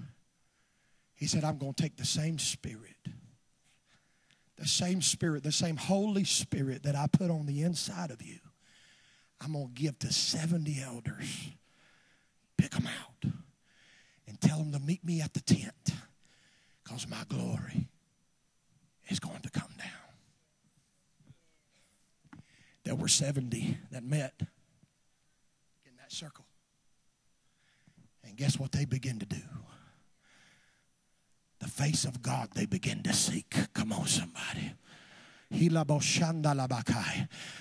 [1.15, 3.09] He said, I'm going to take the same spirit,
[4.57, 8.39] the same spirit, the same Holy Spirit that I put on the inside of you.
[9.41, 11.49] I'm going to give to 70 elders.
[12.59, 13.33] Pick them out
[14.29, 15.95] and tell them to meet me at the tent
[16.83, 17.89] because my glory
[19.09, 19.89] is going to come down.
[22.85, 24.35] There were 70 that met
[26.15, 26.47] circle.
[28.23, 29.43] And guess what they begin to do?
[31.61, 33.55] The face of God they begin to seek.
[33.75, 34.73] Come on, somebody.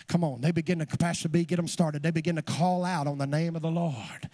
[0.07, 2.03] Come on, they begin to, Pastor B, get them started.
[2.03, 4.29] They begin to call out on the name of the Lord.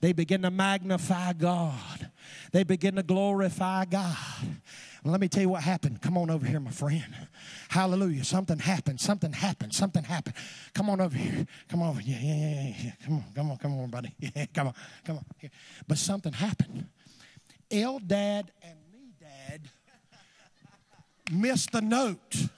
[0.00, 2.10] They begin to magnify God.
[2.52, 4.16] They begin to glorify God.
[5.04, 6.00] Well, let me tell you what happened.
[6.00, 7.28] Come on over here, my friend.
[7.68, 8.24] Hallelujah.
[8.24, 9.00] Something happened.
[9.00, 9.74] Something happened.
[9.74, 10.36] Something happened.
[10.74, 11.46] Come on over here.
[11.68, 12.00] Come on.
[12.04, 12.92] Yeah, yeah, yeah, yeah.
[13.04, 13.24] Come on.
[13.34, 13.56] Come on.
[13.58, 14.14] Come on, buddy.
[14.34, 14.74] Yeah, come on.
[15.04, 15.24] Come on.
[15.38, 15.50] Here.
[15.86, 16.86] But something happened.
[17.70, 19.60] Eldad and Medad
[21.32, 22.48] missed the note.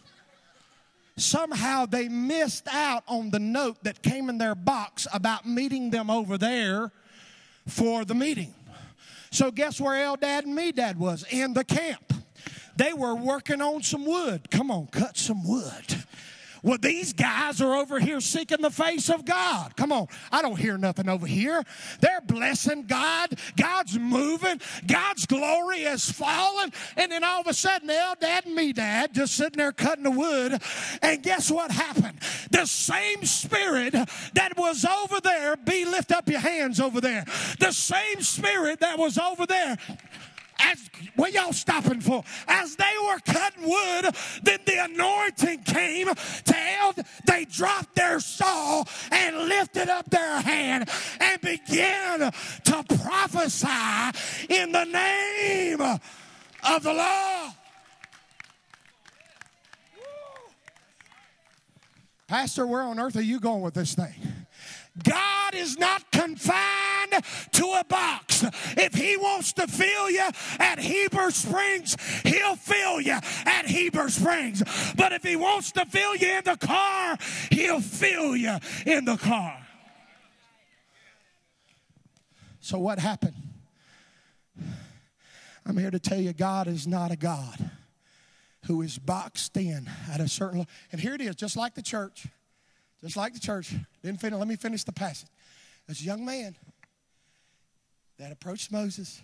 [1.23, 6.11] Somehow they missed out on the note that came in their box about meeting them
[6.11, 6.91] over there
[7.67, 8.53] for the meeting.
[9.31, 11.25] So guess where Eldad and Medad was?
[11.31, 12.13] In the camp.
[12.77, 14.51] They were working on some wood.
[14.51, 16.05] Come on, cut some wood.
[16.63, 19.77] Well, these guys are over here seeking the face of God.
[19.77, 20.07] Come on.
[20.31, 21.65] I don't hear nothing over here.
[22.01, 23.37] They're blessing God.
[23.57, 24.61] God's moving.
[24.87, 26.73] God's glory is falling.
[26.97, 30.63] And then all of a sudden, Eldad and Medad just sitting there cutting the wood.
[31.03, 32.21] And guess what happened?
[32.51, 33.95] The same spirit
[34.35, 37.25] that was over there, be lift up your hands over there.
[37.59, 39.79] The same spirit that was over there
[40.59, 42.23] as what y'all stopping for?
[42.49, 46.97] As they were cutting wood, then the anointing came to help.
[47.27, 50.89] They dropped their saw and lifted up their hand
[51.21, 53.69] and began to prophesy
[54.49, 57.53] in the name of the Lord.
[62.29, 64.15] Pastor, where on earth are you going with this thing?
[65.03, 68.45] God is not confined to a box.
[68.77, 70.29] If He wants to fill you
[70.59, 74.63] at Heber Springs, He'll fill you at Heber Springs.
[74.97, 77.17] But if He wants to fill you in the car,
[77.51, 79.59] He'll fill you in the car.
[82.61, 83.35] So, what happened?
[85.65, 87.71] I'm here to tell you God is not a God
[88.67, 90.59] who is boxed in at a certain.
[90.59, 90.73] level.
[90.91, 92.27] And here it is, just like the church.
[93.03, 93.75] Just like the church.
[94.03, 94.39] Didn't finish.
[94.39, 95.29] Let me finish the passage.
[95.89, 96.57] This young man
[98.19, 99.21] that approached Moses.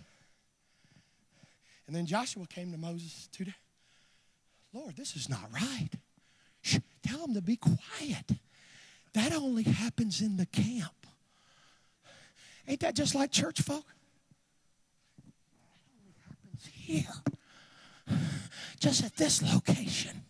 [1.87, 3.55] And then Joshua came to Moses today.
[4.73, 5.89] Lord, this is not right.
[6.61, 8.31] Shh, tell him to be quiet.
[9.13, 11.07] That only happens in the camp.
[12.67, 13.85] Ain't that just like church folk?
[15.23, 15.33] That
[15.95, 17.23] only happens here.
[18.79, 20.21] Just at this location.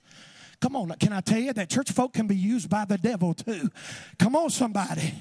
[0.61, 3.33] Come on, can I tell you that church folk can be used by the devil
[3.33, 3.69] too?
[4.17, 5.13] Come on, somebody.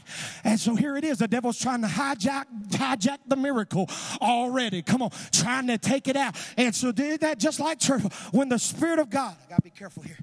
[0.42, 1.18] And so here it is.
[1.18, 3.88] The devil's trying to hijack hijack the miracle
[4.20, 4.82] already.
[4.82, 6.34] Come on, trying to take it out.
[6.56, 8.02] And so did that just like church.
[8.32, 10.18] When the Spirit of God, I gotta be careful here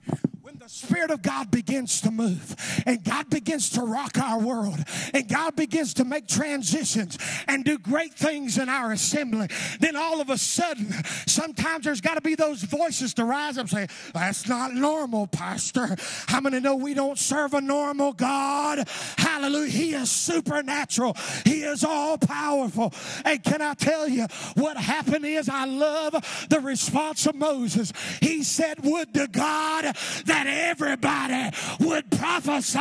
[0.65, 2.55] the Spirit of God begins to move
[2.87, 4.79] and God begins to rock our world
[5.13, 9.47] and God begins to make transitions and do great things in our assembly,
[9.79, 10.91] then all of a sudden,
[11.27, 15.27] sometimes there's got to be those voices to rise up and say, That's not normal,
[15.27, 15.95] Pastor.
[16.25, 18.89] How many know we don't serve a normal God?
[19.19, 19.69] Hallelujah.
[19.69, 22.91] He is supernatural, He is all powerful.
[23.23, 27.93] And can I tell you what happened is I love the response of Moses.
[28.19, 29.95] He said, Would to God
[30.25, 32.79] that everybody would prophesy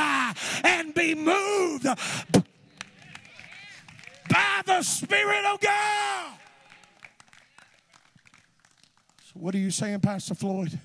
[0.64, 1.85] and be moved
[4.31, 6.33] by the Spirit of God.
[9.25, 10.79] So, what are you saying, Pastor Floyd?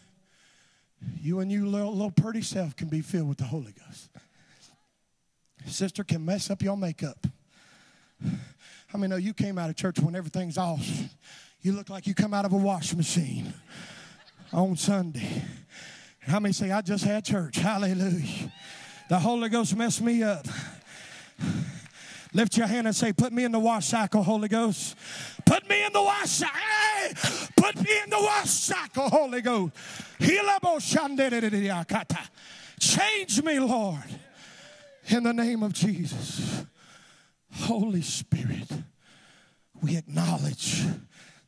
[1.21, 4.09] You and you, little, little pretty self, can be filled with the Holy Ghost.
[5.65, 7.27] Sister can mess up your makeup.
[8.93, 10.85] I mean, know you came out of church when everything's off.
[11.61, 13.53] You look like you come out of a wash machine
[14.51, 15.43] on Sunday.
[16.21, 17.57] How many say, I just had church?
[17.57, 18.51] Hallelujah.
[19.09, 20.45] The Holy Ghost messed me up.
[22.33, 24.95] Lift your hand and say, Put me in the wash cycle, Holy Ghost.
[25.45, 26.55] Put me in the wash cycle.
[26.55, 27.13] Hey,
[27.57, 29.73] put me in the wash cycle, Holy Ghost.
[32.79, 34.03] Change me, Lord,
[35.07, 36.65] in the name of Jesus.
[37.51, 38.69] Holy Spirit,
[39.81, 40.83] we acknowledge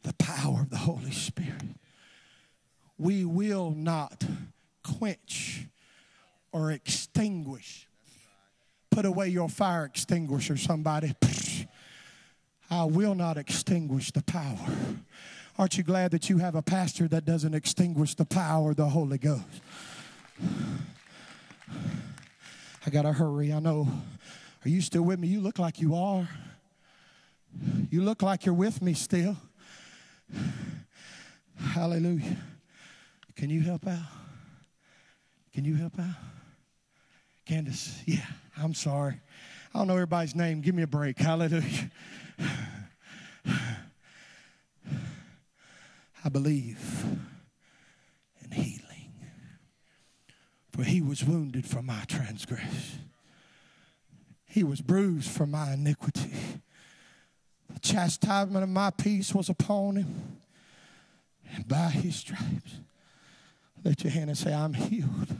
[0.01, 1.61] the power of the Holy Spirit.
[2.97, 4.24] We will not
[4.84, 5.68] quench
[6.52, 7.88] or extinguish.
[8.90, 11.16] Put away your fire extinguisher, somebody.
[12.70, 14.58] I will not extinguish the power.
[15.58, 18.88] Aren't you glad that you have a pastor that doesn't extinguish the power of the
[18.88, 19.44] Holy Ghost?
[22.86, 23.54] I got to hurry.
[23.54, 23.88] I know.
[24.66, 25.28] Are you still with me?
[25.28, 26.28] You look like you are.
[27.90, 29.36] You look like you're with me still.
[31.60, 32.38] Hallelujah.
[33.36, 34.20] Can you help out?
[35.62, 36.16] Can you help out?
[37.45, 38.26] Candace, yeah,
[38.57, 39.22] I'm sorry.
[39.72, 40.59] I don't know everybody's name.
[40.62, 41.20] Give me a break.
[41.20, 41.91] Hallelujah.
[46.26, 47.05] I believe
[48.43, 49.14] in healing.
[50.72, 53.12] For he was wounded for my transgression,
[54.47, 56.34] he was bruised for my iniquity.
[57.72, 60.38] The chastisement of my peace was upon him,
[61.53, 62.80] and by his stripes,
[63.84, 65.36] lift your hand and say, I'm healed.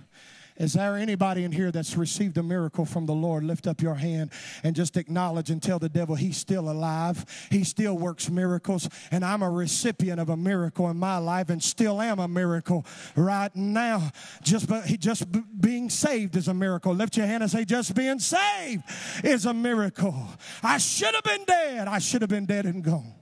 [0.62, 3.44] Is there anybody in here that's received a miracle from the Lord?
[3.44, 4.32] Lift up your hand
[4.64, 7.48] and just acknowledge and tell the devil he's still alive.
[7.50, 11.64] He still works miracles, and I'm a recipient of a miracle in my life and
[11.64, 12.86] still am a miracle
[13.16, 14.12] right now.
[14.44, 14.70] Just,
[15.00, 15.26] just
[15.60, 16.94] being saved is a miracle.
[16.94, 18.84] Lift your hand and say, Just being saved
[19.24, 20.28] is a miracle.
[20.62, 21.88] I should have been dead.
[21.88, 23.16] I should have been dead and gone.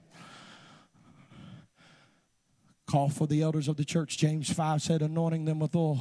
[2.90, 4.18] Call for the elders of the church.
[4.18, 6.00] James 5 said, anointing them with oil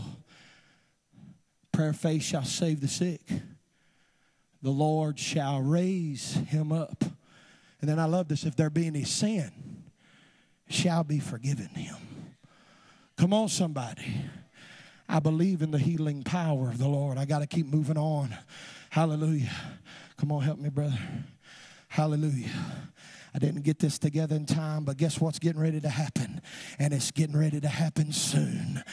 [1.80, 3.22] prayer faith shall save the sick.
[4.62, 7.04] The Lord shall raise him up.
[7.80, 9.84] And then I love this if there be any sin,
[10.68, 11.96] shall be forgiven him.
[13.18, 14.26] Come on, somebody.
[15.08, 17.18] I believe in the healing power of the Lord.
[17.18, 18.36] I got to keep moving on.
[18.90, 19.52] Hallelujah.
[20.18, 21.00] Come on, help me, brother.
[21.88, 22.50] Hallelujah.
[23.34, 26.42] I didn't get this together in time, but guess what's getting ready to happen?
[26.80, 28.84] And it's getting ready to happen soon.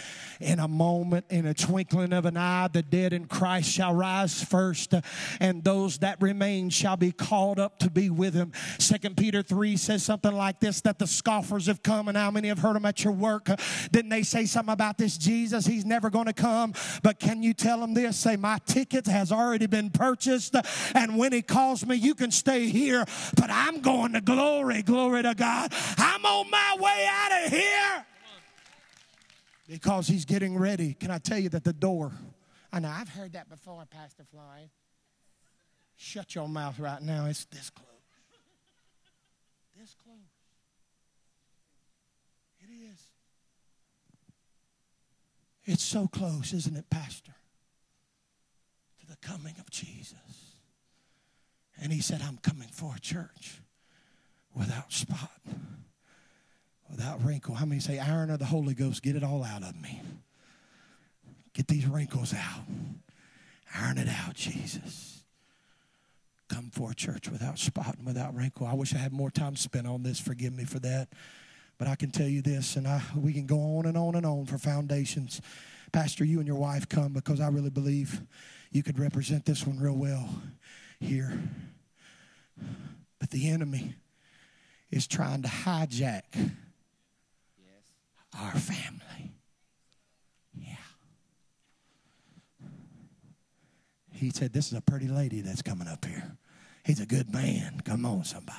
[0.40, 4.44] In a moment, in a twinkling of an eye, the dead in Christ shall rise
[4.44, 4.94] first,
[5.40, 8.52] and those that remain shall be called up to be with him.
[8.78, 12.48] Second Peter 3 says something like this that the scoffers have come, and how many
[12.48, 13.48] have heard them at your work?
[13.90, 15.66] Didn't they say something about this Jesus?
[15.66, 16.74] He's never going to come.
[17.02, 18.18] But can you tell them this?
[18.18, 20.54] Say, My ticket has already been purchased,
[20.94, 23.04] and when he calls me, you can stay here,
[23.36, 25.72] but I'm going to Glory, glory to God.
[25.96, 28.06] I'm on my way out of here.
[29.66, 30.92] Because he's getting ready.
[30.92, 32.12] Can I tell you that the door,
[32.70, 34.68] I know I've heard that before, Pastor Floyd.
[35.96, 37.24] Shut your mouth right now.
[37.24, 37.88] It's this close.
[39.74, 40.18] This close.
[42.60, 43.00] It is.
[45.64, 47.32] It's so close, isn't it, Pastor?
[49.00, 50.58] To the coming of Jesus.
[51.80, 53.62] And he said, I'm coming for a church
[54.56, 55.30] without spot,
[56.90, 57.54] without wrinkle.
[57.54, 60.00] How many say, iron of the Holy Ghost, get it all out of me?
[61.52, 62.64] Get these wrinkles out.
[63.74, 65.24] Iron it out, Jesus.
[66.48, 68.66] Come for a church without spot and without wrinkle.
[68.66, 70.20] I wish I had more time spent on this.
[70.20, 71.08] Forgive me for that.
[71.78, 74.24] But I can tell you this, and I, we can go on and on and
[74.24, 75.42] on for foundations.
[75.92, 78.22] Pastor, you and your wife come because I really believe
[78.70, 80.28] you could represent this one real well
[81.00, 81.38] here.
[83.18, 83.96] But the enemy
[84.90, 86.50] is trying to hijack yes.
[88.38, 89.32] our family.
[90.54, 90.76] Yeah.
[94.12, 96.36] He said, This is a pretty lady that's coming up here.
[96.84, 97.80] He's a good man.
[97.84, 98.58] Come on, somebody.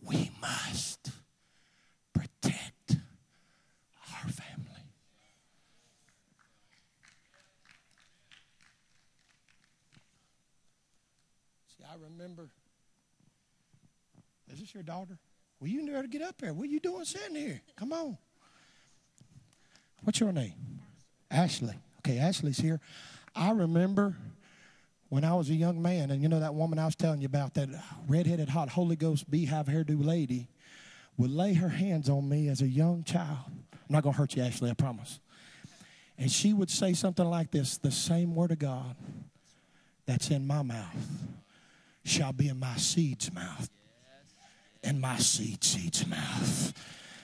[0.00, 1.10] We must
[2.12, 2.96] protect
[4.14, 4.84] our family.
[11.76, 12.48] See, I remember
[14.62, 15.18] this your daughter?
[15.58, 16.52] Well, you to get up here.
[16.52, 17.60] What are you doing sitting here?
[17.76, 18.16] Come on.
[20.02, 20.54] What's your name?
[21.30, 21.74] Ashley.
[21.98, 22.80] Okay, Ashley's here.
[23.34, 24.16] I remember
[25.08, 27.26] when I was a young man, and you know that woman I was telling you
[27.26, 27.68] about, that
[28.06, 30.48] redheaded hot Holy Ghost beehive hairdo lady,
[31.16, 33.46] would lay her hands on me as a young child.
[33.48, 35.18] I'm not going to hurt you, Ashley, I promise.
[36.18, 38.94] And she would say something like this the same word of God
[40.06, 41.08] that's in my mouth
[42.04, 43.68] shall be in my seed's mouth
[44.82, 46.72] and my seed seed's mouth.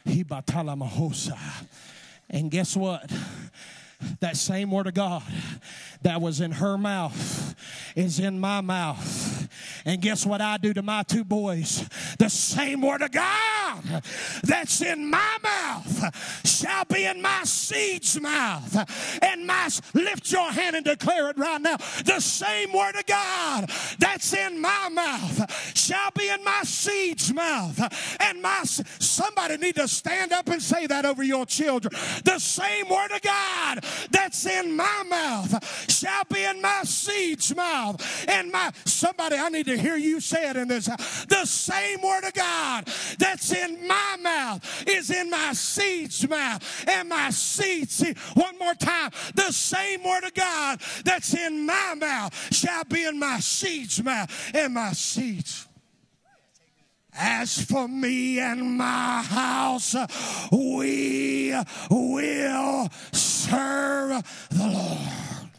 [0.05, 1.39] He batala mahosa.
[2.31, 3.11] And guess what?
[4.21, 5.25] That same word of God
[6.03, 7.55] that was in her mouth
[7.97, 9.49] is in my mouth.
[9.85, 11.89] And guess what I do to my two boys?
[12.19, 14.03] The same word of God
[14.45, 15.68] that's in my mouth
[16.45, 19.23] shall be in my seed's mouth.
[19.23, 21.77] And my, lift your hand and declare it right now.
[22.05, 27.79] The same word of God that's in my mouth shall be in my seed's mouth.
[28.21, 31.95] And my, somebody need to stand up and say that over your children.
[32.25, 38.29] The same word of God that's in my mouth shall be in my seed's mouth.
[38.29, 40.87] And my, somebody, I need to hear you say it in this.
[40.87, 42.87] The same word of God
[43.19, 46.85] that's in my mouth is in my seed's mouth.
[46.89, 51.95] And my seed, see, one more time, the same word of God that's in my
[51.97, 55.67] mouth shall be in my seed's mouth and my seeds.
[57.21, 59.97] As for me and my house,
[60.53, 61.53] we
[61.91, 65.51] will serve the Lord.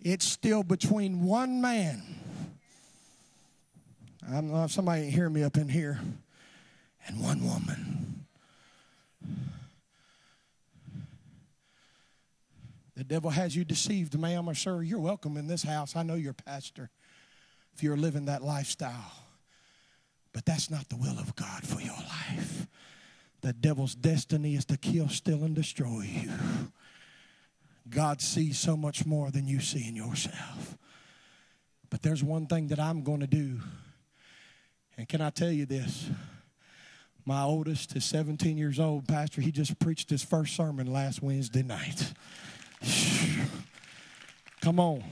[0.00, 2.02] It's still between one man.
[4.26, 6.00] I don't know if somebody hear me up in here,
[7.06, 8.24] and one woman.
[12.96, 14.82] The devil has you deceived, ma'am or sir.
[14.82, 15.94] You're welcome in this house.
[15.96, 16.90] I know your pastor
[17.74, 19.12] if you're living that lifestyle.
[20.32, 22.66] But that's not the will of God for your life.
[23.42, 26.30] The devil's destiny is to kill, steal, and destroy you.
[27.88, 30.76] God sees so much more than you see in yourself.
[31.90, 33.60] But there's one thing that I'm going to do.
[34.96, 36.10] And can I tell you this?
[37.28, 39.40] My oldest is 17 years old, Pastor.
[39.40, 42.14] He just preached his first sermon last Wednesday night.
[44.60, 45.02] Come on.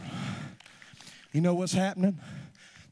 [1.32, 2.20] You know what's happening?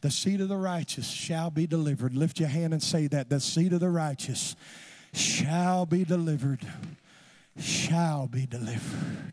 [0.01, 2.15] The seed of the righteous shall be delivered.
[2.15, 3.31] Lift your hand and say that.
[3.31, 4.57] The seed of the righteous
[5.13, 6.67] shall be delivered.
[7.61, 9.33] Shall be delivered.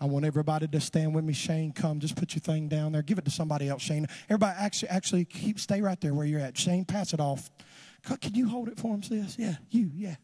[0.00, 1.34] I want everybody to stand with me.
[1.34, 2.00] Shane, come.
[2.00, 3.02] Just put your thing down there.
[3.02, 4.06] Give it to somebody else, Shane.
[4.30, 6.56] Everybody, actually, actually keep stay right there where you're at.
[6.56, 7.50] Shane, pass it off.
[8.20, 9.38] Can you hold it for him, sis?
[9.38, 10.16] Yeah, you, yeah.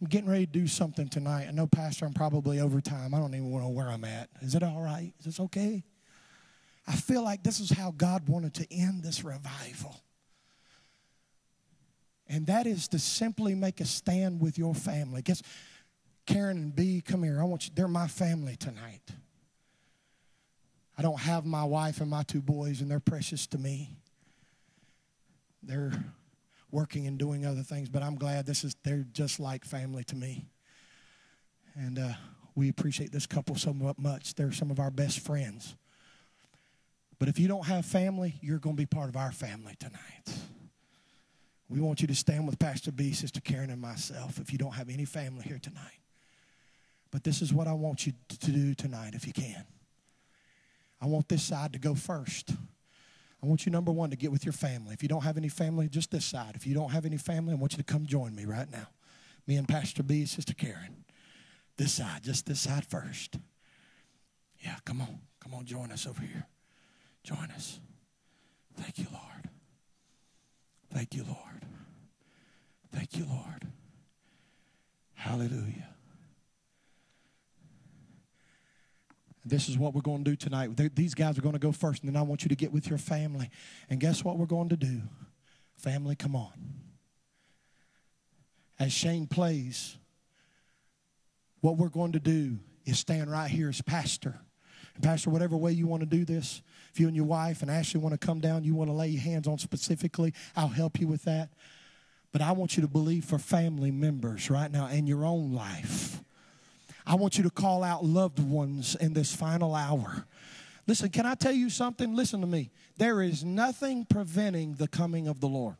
[0.00, 1.46] I'm getting ready to do something tonight.
[1.48, 3.14] I know, Pastor, I'm probably over time.
[3.14, 4.28] I don't even know where I'm at.
[4.42, 5.12] Is it all right?
[5.18, 5.84] Is this okay?
[6.86, 9.96] I feel like this is how God wanted to end this revival.
[12.28, 15.22] And that is to simply make a stand with your family.
[15.22, 15.42] Guess
[16.26, 17.40] Karen and B, come here.
[17.40, 19.02] I want you, they're my family tonight.
[20.98, 23.90] I don't have my wife and my two boys, and they're precious to me.
[25.62, 25.92] They're
[26.70, 30.16] working and doing other things, but I'm glad this is, they're just like family to
[30.16, 30.46] me.
[31.74, 32.12] And uh,
[32.54, 34.34] we appreciate this couple so much.
[34.34, 35.74] They're some of our best friends.
[37.18, 40.38] But if you don't have family, you're going to be part of our family tonight.
[41.68, 44.74] We want you to stand with Pastor B, Sister Karen, and myself if you don't
[44.74, 46.00] have any family here tonight.
[47.10, 49.64] But this is what I want you to do tonight if you can.
[51.00, 52.52] I want this side to go first.
[53.42, 54.94] I want you, number one, to get with your family.
[54.94, 56.52] If you don't have any family, just this side.
[56.54, 58.88] If you don't have any family, I want you to come join me right now.
[59.46, 61.04] Me and Pastor B, Sister Karen.
[61.76, 63.36] This side, just this side first.
[64.60, 65.20] Yeah, come on.
[65.40, 66.46] Come on, join us over here.
[67.22, 67.78] Join us.
[68.76, 69.50] Thank you, Lord.
[70.92, 71.66] Thank you, Lord.
[72.92, 73.66] Thank you, Lord.
[75.14, 75.95] Hallelujah.
[79.48, 80.70] This is what we're going to do tonight.
[80.96, 82.88] These guys are going to go first, and then I want you to get with
[82.88, 83.48] your family.
[83.88, 85.02] And guess what we're going to do?
[85.76, 86.52] Family, come on.
[88.78, 89.98] As Shane plays,
[91.60, 94.40] what we're going to do is stand right here as pastor.
[94.94, 96.60] And pastor, whatever way you want to do this,
[96.92, 99.08] if you and your wife and Ashley want to come down, you want to lay
[99.08, 101.50] your hands on specifically, I'll help you with that.
[102.32, 106.20] But I want you to believe for family members right now in your own life
[107.06, 110.26] I want you to call out loved ones in this final hour.
[110.88, 112.14] Listen, can I tell you something?
[112.16, 112.70] Listen to me.
[112.96, 115.76] There is nothing preventing the coming of the Lord.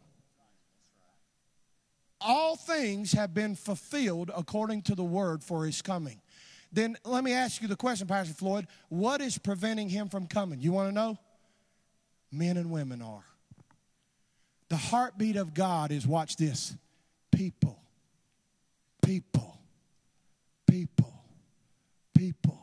[2.20, 6.20] All things have been fulfilled according to the word for his coming.
[6.72, 10.60] Then let me ask you the question, Pastor Floyd what is preventing him from coming?
[10.60, 11.18] You want to know?
[12.30, 13.24] Men and women are.
[14.68, 16.74] The heartbeat of God is watch this
[17.30, 17.78] people,
[19.02, 19.60] people,
[20.66, 21.15] people
[22.16, 22.58] people.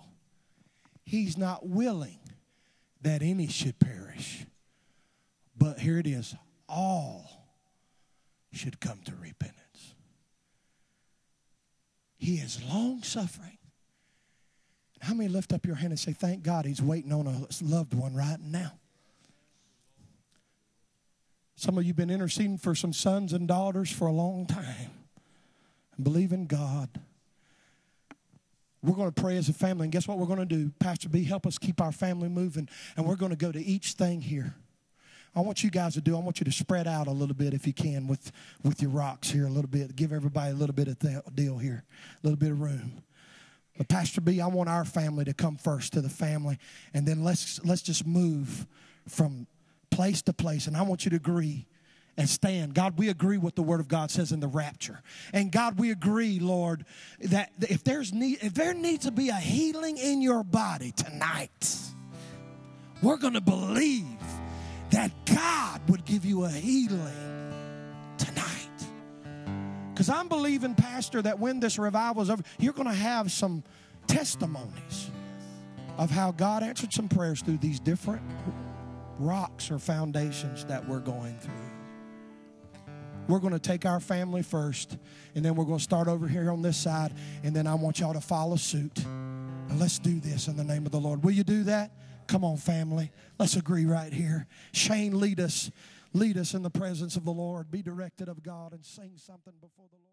[1.04, 2.20] He's not willing
[3.02, 4.46] that any should perish.
[5.58, 6.36] But here it is
[6.68, 7.48] all
[8.52, 9.96] should come to repentance.
[12.18, 13.58] He is long suffering.
[15.02, 17.94] How many lift up your hand and say, Thank God he's waiting on a loved
[17.94, 18.72] one right now?
[21.56, 24.92] Some of you have been interceding for some sons and daughters for a long time
[26.02, 26.90] believe in God.
[28.84, 30.70] We're going to pray as a family, and guess what we're going to do?
[30.78, 33.94] Pastor B, help us keep our family moving, and we're going to go to each
[33.94, 34.56] thing here.
[35.36, 37.54] I want you guys to do, I want you to spread out a little bit
[37.54, 38.32] if you can with,
[38.62, 39.96] with your rocks here a little bit.
[39.96, 41.86] Give everybody a little bit of th- deal here,
[42.22, 43.02] a little bit of room.
[43.78, 46.60] But Pastor B, I want our family to come first to the family,
[46.94, 48.68] and then let's let's just move
[49.08, 49.48] from
[49.90, 50.68] place to place.
[50.68, 51.66] And I want you to agree
[52.18, 52.74] and stand.
[52.74, 55.02] God, we agree what the Word of God says in the rapture.
[55.34, 56.86] And God, we agree, Lord,
[57.22, 61.80] that if there's need, if there needs to be a healing in your body tonight,
[63.02, 64.06] we're going to believe
[64.92, 67.54] that God would give you a healing
[68.18, 68.70] tonight.
[69.94, 73.64] Because I'm believing, Pastor, that when this revival is over, you're going to have some
[74.08, 75.10] testimonies
[75.98, 78.22] of how God answered some prayers through these different
[79.20, 81.63] rocks or foundations that we're going through.
[83.28, 84.98] We're going to take our family first,
[85.36, 87.14] and then we're going to start over here on this side,
[87.44, 89.00] and then I want y'all to follow suit.
[89.04, 91.24] And let's do this in the name of the Lord.
[91.24, 91.92] Will you do that?
[92.28, 93.12] Come on, family.
[93.40, 94.48] Let's agree right here.
[94.72, 95.72] Shane, lead us.
[96.14, 97.72] Lead us in the presence of the Lord.
[97.72, 100.13] Be directed of God and sing something before the Lord.